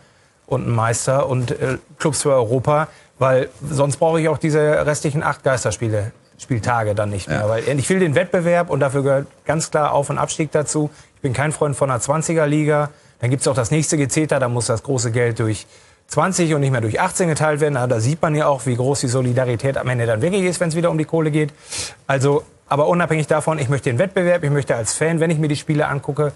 [0.46, 5.22] und einen Meister und äh, Clubs für Europa, weil sonst brauche ich auch diese restlichen
[5.22, 6.12] acht Geisterspiele.
[6.42, 7.40] Spieltage dann nicht mehr.
[7.40, 7.48] Ja.
[7.48, 10.90] Weil ich will den Wettbewerb und dafür gehört ganz klar Auf- und Abstieg dazu.
[11.14, 12.90] Ich bin kein Freund von einer 20er-Liga.
[13.20, 15.66] Dann gibt es auch das nächste Gezeter, da muss das große Geld durch
[16.08, 17.74] 20 und nicht mehr durch 18 geteilt werden.
[17.74, 20.68] da sieht man ja auch, wie groß die Solidarität am Ende dann wirklich ist, wenn
[20.68, 21.52] es wieder um die Kohle geht.
[22.06, 25.48] Also, aber unabhängig davon, ich möchte den Wettbewerb, ich möchte als Fan, wenn ich mir
[25.48, 26.32] die Spiele angucke,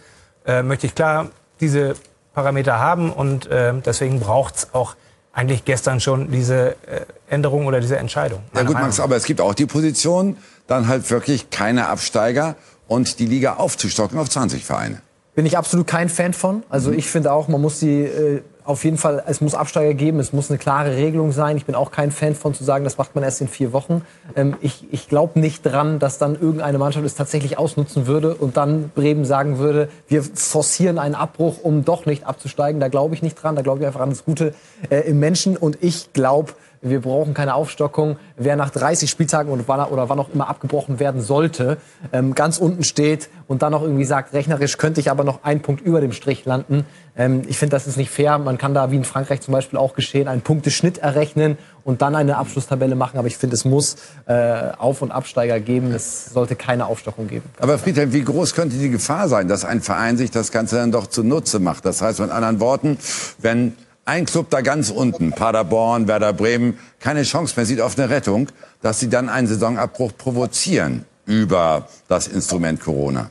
[0.47, 1.95] äh, möchte ich klar diese
[2.35, 4.95] Parameter haben und äh, deswegen braucht es auch
[5.33, 8.41] eigentlich gestern schon diese äh, Änderung oder diese Entscheidung.
[8.55, 10.37] Ja gut, Max, aber es gibt auch die Position,
[10.67, 12.57] dann halt wirklich keine Absteiger
[12.89, 15.03] und die Liga aufzustocken auf 20 Vereine.
[15.37, 16.65] Bin ich absolut kein Fan von.
[16.71, 16.99] Also mhm.
[16.99, 20.33] ich finde auch, man muss die äh, auf jeden Fall, es muss Absteiger geben, es
[20.33, 21.57] muss eine klare Regelung sein.
[21.57, 24.03] Ich bin auch kein Fan von zu sagen, das macht man erst in vier Wochen.
[24.35, 28.57] Ähm, ich ich glaube nicht dran, dass dann irgendeine Mannschaft es tatsächlich ausnutzen würde und
[28.57, 32.81] dann Bremen sagen würde, wir forcieren einen Abbruch, um doch nicht abzusteigen.
[32.81, 34.55] Da glaube ich nicht dran, da glaube ich einfach an das Gute
[34.89, 36.55] äh, im Menschen und ich glaube,
[36.91, 38.17] wir brauchen keine Aufstockung.
[38.37, 41.79] Wer nach 30 Spieltagen oder wann, oder wann auch immer abgebrochen werden sollte,
[42.13, 45.61] ähm, ganz unten steht und dann noch irgendwie sagt, rechnerisch könnte ich aber noch einen
[45.61, 46.85] Punkt über dem Strich landen.
[47.17, 48.39] Ähm, ich finde, das ist nicht fair.
[48.39, 52.15] Man kann da, wie in Frankreich zum Beispiel auch geschehen, einen Punkteschnitt errechnen und dann
[52.15, 53.19] eine Abschlusstabelle machen.
[53.19, 55.93] Aber ich finde, es muss äh, Auf- und Absteiger geben.
[55.93, 57.45] Es sollte keine Aufstockung geben.
[57.59, 60.93] Aber Friedhelm, wie groß könnte die Gefahr sein, dass ein Verein sich das Ganze dann
[60.93, 61.85] doch zunutze macht?
[61.85, 62.99] Das heißt mit anderen Worten,
[63.39, 63.75] wenn
[64.07, 68.49] ein Club da ganz unten, Paderborn, Werder Bremen, keine Chance mehr sieht auf eine Rettung,
[68.81, 73.31] dass sie dann einen Saisonabbruch provozieren über das Instrument Corona.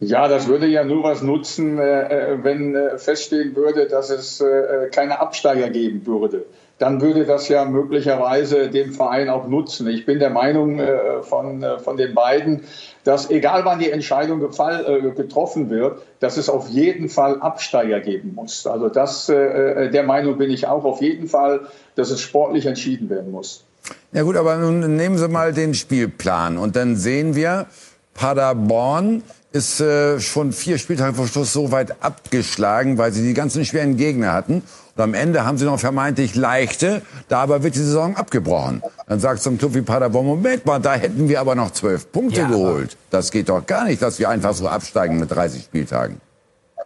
[0.00, 4.44] Ja, das würde ja nur was nutzen, äh, äh wenn äh, feststehen würde, dass es
[4.92, 6.44] keine Absteiger geben würde
[6.78, 9.88] dann würde das ja möglicherweise dem Verein auch nutzen.
[9.88, 12.62] Ich bin der Meinung äh, von, äh, von den beiden,
[13.02, 18.00] dass egal wann die Entscheidung gefall, äh, getroffen wird, dass es auf jeden Fall Absteiger
[18.00, 18.66] geben muss.
[18.66, 21.60] Also das, der Meinung bin ich auch auf jeden Fall,
[21.94, 23.64] dass es sportlich entschieden werden muss.
[24.12, 27.66] Ja gut, aber nun nehmen Sie mal den Spielplan und dann sehen wir,
[28.14, 29.22] Paderborn
[29.52, 29.82] ist
[30.18, 34.62] schon vier Spieltage vor Schluss so weit abgeschlagen, weil sie die ganzen schweren Gegner hatten.
[34.98, 38.82] Und am Ende haben sie noch vermeintlich leichte, da aber wird die Saison abgebrochen.
[39.06, 42.10] Dann sagt so ein Club wie Paderborn, Moment mal, da hätten wir aber noch zwölf
[42.10, 42.96] Punkte ja, geholt.
[43.12, 46.20] Das geht doch gar nicht, dass wir einfach so absteigen mit 30 Spieltagen.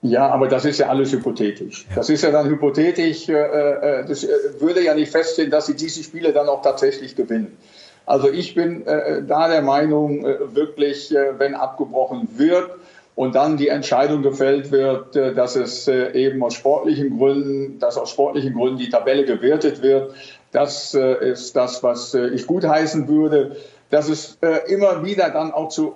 [0.02, 1.86] Ja, aber das ist ja alles hypothetisch.
[1.94, 3.30] Das ist ja dann hypothetisch.
[3.30, 7.16] Äh, äh das äh, würde ja nicht feststehen, dass sie diese Spiele dann auch tatsächlich
[7.16, 7.56] gewinnen.
[8.04, 12.72] Also ich bin äh, da der Meinung, äh, wirklich, äh, wenn abgebrochen wird,
[13.14, 17.98] und dann die Entscheidung gefällt wird, äh, dass es äh, eben aus sportlichen Gründen, dass
[17.98, 20.14] aus sportlichen Gründen die Tabelle gewertet wird,
[20.50, 23.56] Das äh, ist das, was ich gutheißen würde
[23.90, 24.38] dass es
[24.68, 25.94] immer wieder dann auch zu,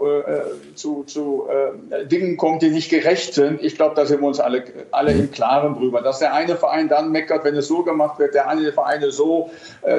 [0.74, 1.48] zu, zu
[2.04, 3.62] Dingen kommt, die nicht gerecht sind.
[3.62, 6.02] Ich glaube, da sind wir uns alle, alle im Klaren drüber.
[6.02, 9.48] Dass der eine Verein dann meckert, wenn es so gemacht wird, der andere Verein so,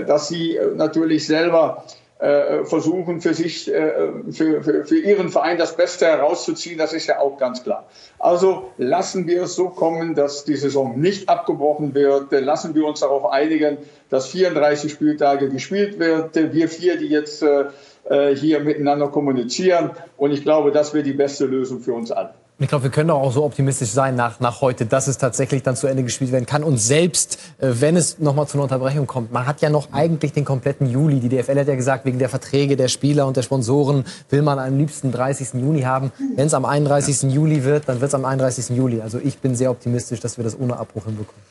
[0.05, 1.85] dass sie natürlich selber
[2.19, 3.91] versuchen für sich, äh,
[4.31, 7.87] für, für, für ihren Verein das Beste herauszuziehen, das ist ja auch ganz klar.
[8.17, 12.31] Also lassen wir es so kommen, dass die Saison nicht abgebrochen wird.
[12.31, 13.77] Lassen wir uns darauf einigen,
[14.09, 16.35] dass 34 Spieltage gespielt wird.
[16.35, 17.65] Wir vier, die jetzt äh,
[18.09, 19.91] äh, hier miteinander kommunizieren.
[20.17, 22.33] Und ich glaube, das wäre die beste Lösung für uns alle.
[22.59, 25.75] Ich glaube, wir können auch so optimistisch sein nach, nach heute, dass es tatsächlich dann
[25.75, 26.63] zu Ende gespielt werden kann.
[26.63, 30.33] Und selbst, äh, wenn es nochmal zu einer Unterbrechung kommt, man hat ja noch eigentlich
[30.33, 31.19] den kompletten Juli.
[31.19, 34.57] Die DFL hat ja gesagt, wegen der Verträge der Spieler und der Sponsoren will man
[34.57, 35.53] am liebsten 30.
[35.53, 36.11] Juni haben.
[36.35, 37.21] Wenn es am 31.
[37.23, 37.29] Ja.
[37.29, 38.75] Juli wird, dann wird es am 31.
[38.75, 39.01] Juli.
[39.01, 41.41] Also ich bin sehr optimistisch, dass wir das ohne Abbruch hinbekommen.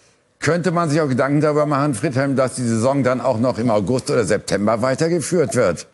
[0.41, 3.71] Könnte man sich auch Gedanken darüber machen, Friedhelm, dass die Saison dann auch noch im
[3.71, 5.87] August oder September weitergeführt wird?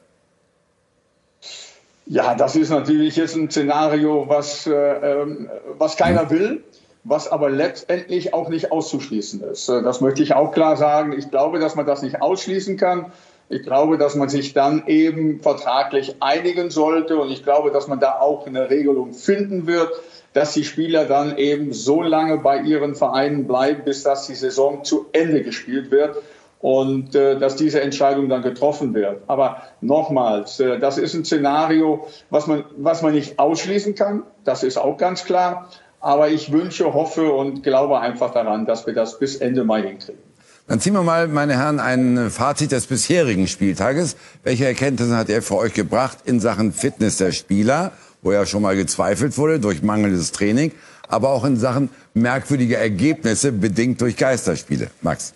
[2.07, 5.49] Ja, das ist natürlich jetzt ein Szenario, was, äh, ähm,
[5.79, 6.65] was keiner will,
[7.05, 9.69] was aber letztendlich auch nicht auszuschließen ist.
[9.69, 11.13] Äh, das möchte ich auch klar sagen.
[11.17, 13.13] Ich glaube, dass man das nicht ausschließen kann.
[13.49, 18.01] Ich glaube, dass man sich dann eben vertraglich einigen sollte und ich glaube, dass man
[18.01, 19.91] da auch eine Regelung finden wird,
[20.33, 24.85] dass die Spieler dann eben so lange bei ihren Vereinen bleiben, bis dass die Saison
[24.85, 26.17] zu Ende gespielt wird
[26.63, 29.23] und äh, dass diese Entscheidung dann getroffen wird.
[29.27, 34.23] Aber nochmals, äh, das ist ein Szenario, was man, was man nicht ausschließen kann.
[34.45, 35.69] Das ist auch ganz klar.
[36.01, 40.23] Aber ich wünsche, hoffe und glaube einfach daran, dass wir das bis Ende Mai hinkriegen.
[40.69, 44.17] Dann ziehen wir mal, meine Herren, ein Fazit des bisherigen Spieltages.
[44.45, 47.91] Welche Erkenntnisse hat er für euch gebracht in Sachen Fitness der Spieler,
[48.23, 50.71] wo ja schon mal gezweifelt wurde durch mangelndes Training,
[51.09, 54.91] aber auch in Sachen merkwürdige Ergebnisse bedingt durch Geisterspiele?
[55.01, 55.35] Max.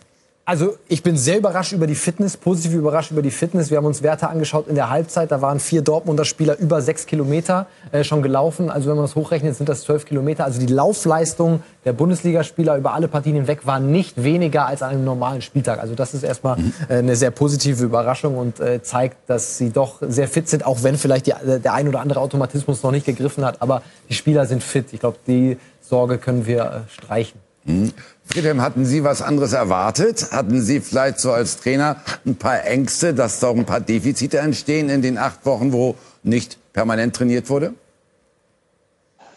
[0.48, 3.72] Also ich bin sehr überrascht über die Fitness, positiv überrascht über die Fitness.
[3.72, 5.32] Wir haben uns Werte angeschaut in der Halbzeit.
[5.32, 8.70] Da waren vier Dortmunder Spieler über sechs Kilometer äh, schon gelaufen.
[8.70, 10.44] Also wenn man das hochrechnet, sind das zwölf Kilometer.
[10.44, 15.04] Also die Laufleistung der Bundesligaspieler über alle Partien hinweg war nicht weniger als an einem
[15.04, 15.80] normalen Spieltag.
[15.80, 16.72] Also das ist erstmal mhm.
[16.88, 20.84] äh, eine sehr positive Überraschung und äh, zeigt, dass sie doch sehr fit sind, auch
[20.84, 23.60] wenn vielleicht die, der ein oder andere Automatismus noch nicht gegriffen hat.
[23.62, 24.92] Aber die Spieler sind fit.
[24.92, 27.40] Ich glaube, die Sorge können wir äh, streichen.
[27.64, 27.92] Mhm.
[28.26, 30.32] Friedhelm, hatten Sie was anderes erwartet?
[30.32, 31.96] Hatten Sie vielleicht so als Trainer
[32.26, 36.58] ein paar Ängste, dass doch ein paar Defizite entstehen in den acht Wochen, wo nicht
[36.72, 37.72] permanent trainiert wurde?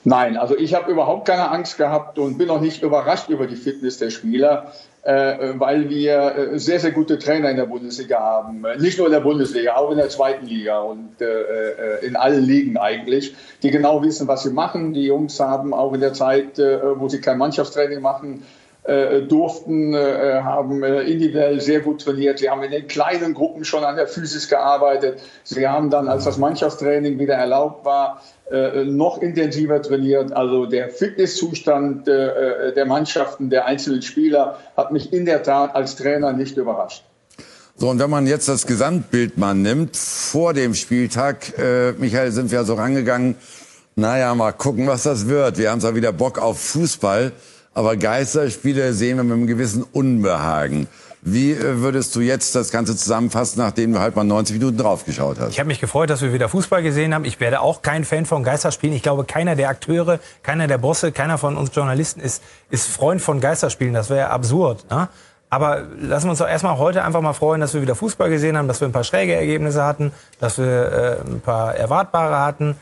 [0.06, 3.58] Nein, also ich habe überhaupt keine Angst gehabt und bin auch nicht überrascht über die
[3.58, 4.72] Fitness der Spieler,
[5.04, 8.64] äh, weil wir äh, sehr, sehr gute Trainer in der Bundesliga haben.
[8.80, 12.44] Nicht nur in der Bundesliga, auch in der zweiten Liga und äh, äh in allen
[12.44, 14.94] Ligen eigentlich, die genau wissen, was sie machen.
[14.94, 18.44] Die Jungs haben auch in der Zeit, äh, wo sie kein Mannschaftstraining machen,
[18.90, 22.40] äh, durften, äh, haben äh, individuell sehr gut trainiert.
[22.40, 25.20] Sie haben in den kleinen Gruppen schon an der Physis gearbeitet.
[25.44, 30.34] Sie haben dann, als das Mannschaftstraining wieder erlaubt war, äh, noch intensiver trainiert.
[30.34, 35.96] Also der Fitnesszustand äh, der Mannschaften, der einzelnen Spieler hat mich in der Tat als
[35.96, 37.04] Trainer nicht überrascht.
[37.76, 42.52] So, und wenn man jetzt das Gesamtbild mal nimmt, vor dem Spieltag, äh, Michael, sind
[42.52, 43.36] wir so rangegangen,
[43.96, 45.58] naja, mal gucken, was das wird.
[45.58, 47.32] Wir haben zwar wieder Bock auf Fußball,
[47.74, 50.88] aber Geisterspiele sehen wir mit einem gewissen Unbehagen.
[51.22, 55.38] Wie äh, würdest du jetzt das Ganze zusammenfassen, nachdem du halt mal 90 Minuten draufgeschaut
[55.40, 55.52] hast?
[55.52, 57.26] Ich habe mich gefreut, dass wir wieder Fußball gesehen haben.
[57.26, 58.96] Ich werde auch kein Fan von Geisterspielen.
[58.96, 63.22] Ich glaube, keiner der Akteure, keiner der Bosse, keiner von uns Journalisten ist, ist Freund
[63.22, 63.94] von Geisterspielen.
[63.94, 64.90] Das wäre absurd.
[64.90, 65.10] Ne?
[65.50, 68.58] Aber lassen wir uns doch erstmal heute einfach mal freuen, dass wir wieder Fußball gesehen
[68.58, 72.76] haben, dass wir ein paar schräge Ergebnisse hatten, dass wir äh, ein paar erwartbare hatten.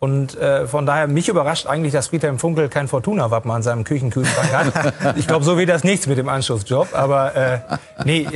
[0.00, 4.52] Und äh, von daher, mich überrascht eigentlich, dass Friedhelm Funkel kein Fortuna-Wappen an seinem Küchenkühlschrank
[4.52, 5.16] hat.
[5.16, 6.88] ich glaube, so wird das nichts mit dem Anschlussjob.
[6.92, 7.58] Aber äh,
[8.04, 8.26] nee,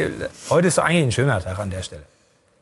[0.50, 2.02] heute ist doch eigentlich ein schöner Tag an der Stelle.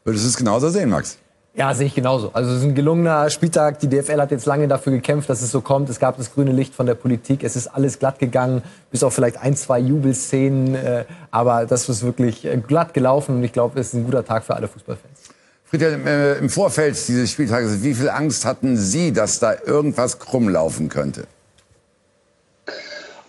[0.04, 1.18] Würdest du es genauso sehen, Max?
[1.54, 2.30] Ja, sehe ich genauso.
[2.32, 3.80] Also es ist ein gelungener Spieltag.
[3.80, 5.90] Die DFL hat jetzt lange dafür gekämpft, dass es so kommt.
[5.90, 7.42] Es gab das grüne Licht von der Politik.
[7.42, 10.74] Es ist alles glatt gegangen, bis auf vielleicht ein, zwei Jubelszenen.
[10.76, 14.24] Äh, aber das ist wirklich äh, glatt gelaufen und ich glaube, es ist ein guter
[14.24, 15.19] Tag für alle Fußballfans.
[15.70, 20.48] Friedhelm, äh, im Vorfeld dieses Spieltages, wie viel Angst hatten Sie, dass da irgendwas krumm
[20.48, 21.28] laufen könnte?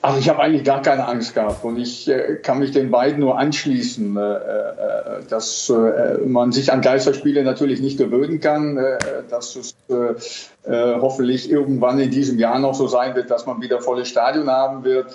[0.04, 3.20] Also ich habe eigentlich gar keine Angst gehabt und ich äh, kann mich den beiden
[3.20, 8.98] nur anschließen, äh, äh dass äh, man sich an Geisterspiele natürlich nicht gewöhnen kann, äh,
[9.30, 9.76] dass es
[10.64, 14.84] hoffentlich irgendwann in diesem Jahr noch so sein wird, dass man wieder volles Stadion haben
[14.84, 15.08] wird.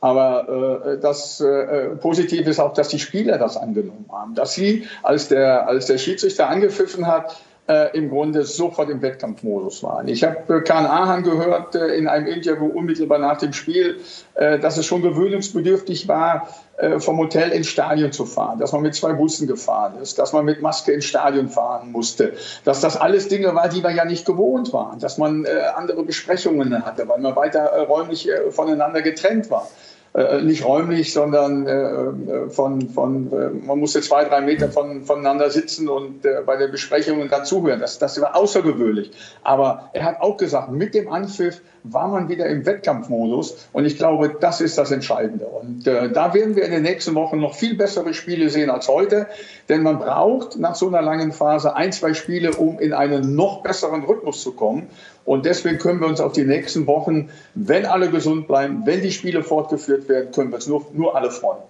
[0.00, 4.34] Aber äh, das äh, Positive ist auch, dass die Spieler das angenommen haben.
[4.34, 7.36] Dass sie, als der, als der Schiedsrichter angepfiffen hat,
[7.70, 10.08] äh, im Grunde sofort im Wettkampfmodus waren.
[10.08, 14.00] Ich habe äh, Kahn Ahan gehört äh, in einem Interview unmittelbar nach dem Spiel,
[14.34, 16.48] äh, dass es schon gewöhnungsbedürftig war,
[16.78, 20.32] äh, vom Hotel ins Stadion zu fahren, dass man mit zwei Bussen gefahren ist, dass
[20.32, 22.32] man mit Maske ins Stadion fahren musste,
[22.64, 26.02] dass das alles Dinge war, die wir ja nicht gewohnt waren, dass man äh, andere
[26.02, 29.68] Besprechungen hatte, weil man weiter räumlich voneinander getrennt war
[30.12, 35.04] äh, nicht räumlich, sondern äh, äh, von, von äh, man musste zwei, drei Meter von,
[35.04, 37.78] voneinander sitzen und äh, bei der Besprechung dann zuhören.
[37.78, 39.12] Das, das war außergewöhnlich.
[39.44, 43.96] Aber er hat auch gesagt, mit dem Anpfiff war man wieder im Wettkampfmodus und ich
[43.96, 45.46] glaube, das ist das Entscheidende.
[45.46, 48.88] Und äh, da werden wir in den nächsten Wochen noch viel bessere Spiele sehen als
[48.88, 49.26] heute,
[49.68, 53.62] denn man braucht nach so einer langen Phase ein, zwei Spiele, um in einen noch
[53.62, 54.88] besseren Rhythmus zu kommen.
[55.24, 59.12] Und deswegen können wir uns auf die nächsten Wochen, wenn alle gesund bleiben, wenn die
[59.12, 61.62] Spiele fortgeführt werden, können wir uns nur, nur alle freuen.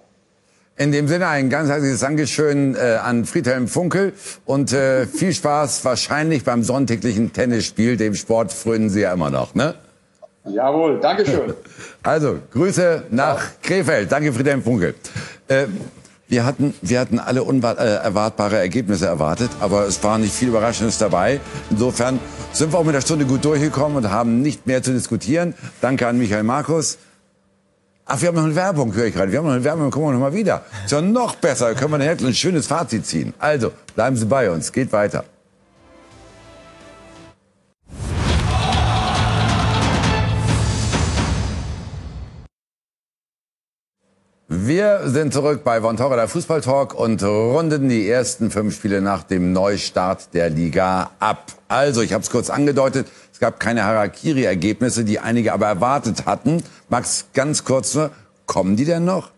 [0.80, 4.14] In dem Sinne ein ganz herzliches Dankeschön äh, an Friedhelm Funkel
[4.46, 7.98] und äh, viel Spaß wahrscheinlich beim sonntäglichen Tennisspiel.
[7.98, 9.74] Dem Sport frönen Sie ja immer noch, ne?
[10.45, 11.55] Jawohl, Dankeschön.
[12.03, 14.11] Also, Grüße nach Krefeld.
[14.11, 14.95] Danke, Friedhelm Funkel.
[15.49, 15.66] Äh,
[16.28, 20.97] wir hatten, wir hatten alle unerwartbare äh, Ergebnisse erwartet, aber es war nicht viel Überraschendes
[20.97, 21.41] dabei.
[21.68, 22.18] Insofern
[22.53, 25.55] sind wir auch mit der Stunde gut durchgekommen und haben nicht mehr zu diskutieren.
[25.82, 26.99] Danke an Michael Markus.
[28.07, 29.30] Ach, wir haben noch eine Werbung, höre ich gerade.
[29.30, 30.62] Wir haben noch eine Werbung, kommen wir noch mal wieder.
[30.84, 33.34] Ist ja noch besser, können wir ein schönes Fazit ziehen.
[33.38, 35.24] Also, bleiben Sie bei uns, geht weiter.
[44.71, 49.25] Wir sind zurück bei Von Torra, der Fußballtalk und runden die ersten fünf Spiele nach
[49.25, 51.47] dem Neustart der Liga ab.
[51.66, 56.62] Also, ich habe es kurz angedeutet, es gab keine Harakiri-Ergebnisse, die einige aber erwartet hatten.
[56.89, 58.12] Max, ganz kurz nur,
[58.47, 59.33] kommen die denn noch?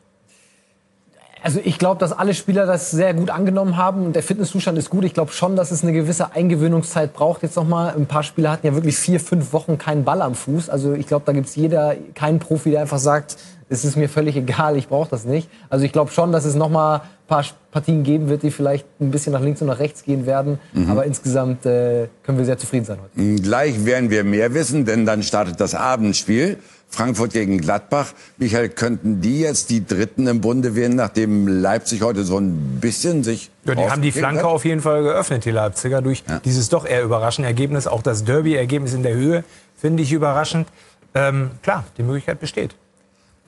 [1.43, 4.91] Also ich glaube, dass alle Spieler das sehr gut angenommen haben und der Fitnesszustand ist
[4.91, 5.05] gut.
[5.05, 7.43] Ich glaube schon, dass es eine gewisse Eingewöhnungszeit braucht.
[7.43, 10.35] Jetzt noch mal, ein paar Spieler hatten ja wirklich vier, fünf Wochen keinen Ball am
[10.35, 10.71] Fuß.
[10.71, 13.37] Also ich glaube, da gibt's jeder, keinen Profi, der einfach sagt,
[13.69, 15.49] es ist mir völlig egal, ich brauche das nicht.
[15.71, 18.87] Also ich glaube schon, dass es noch mal ein paar Partien geben wird, die vielleicht
[19.01, 20.59] ein bisschen nach links und nach rechts gehen werden.
[20.75, 20.91] Mhm.
[20.91, 23.43] Aber insgesamt äh, können wir sehr zufrieden sein heute.
[23.43, 26.59] Gleich werden wir mehr wissen, denn dann startet das Abendspiel.
[26.93, 28.13] Frankfurt gegen Gladbach.
[28.37, 33.25] Michael, könnten die jetzt die Dritten im Bunde werden, nachdem Leipzig heute so ein bisschen
[33.25, 33.51] sich...
[33.65, 34.47] Ja, die haben die Flanke hat?
[34.47, 36.41] auf jeden Fall geöffnet, die Leipziger, durch ja.
[36.41, 37.87] dieses doch eher überraschende Ergebnis.
[37.87, 39.43] Auch das Derby-Ergebnis in der Höhe
[39.75, 40.69] finde ich überraschend.
[41.15, 42.75] Ähm, klar, die Möglichkeit besteht.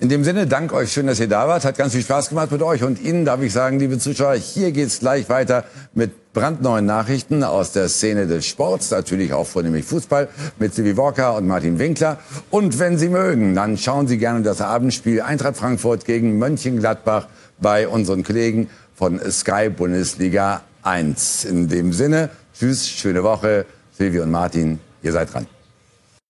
[0.01, 1.65] In dem Sinne, dank euch, schön, dass ihr da wart.
[1.65, 2.83] Hat ganz viel Spaß gemacht mit euch.
[2.83, 5.65] Und Ihnen darf ich sagen, liebe Zuschauer, hier geht's gleich weiter
[5.95, 10.29] mit brandneuen Nachrichten aus der Szene des Sports, natürlich auch vornehmlich Fußball,
[10.59, 12.19] mit Silvi Walker und Martin Winkler.
[12.51, 17.29] Und wenn Sie mögen, dann schauen Sie gerne das Abendspiel Eintracht Frankfurt gegen Mönchengladbach
[17.61, 21.45] bei unseren Kollegen von Sky Bundesliga 1.
[21.45, 23.65] In dem Sinne, tschüss, schöne Woche.
[23.97, 25.47] Silvi und Martin, ihr seid dran.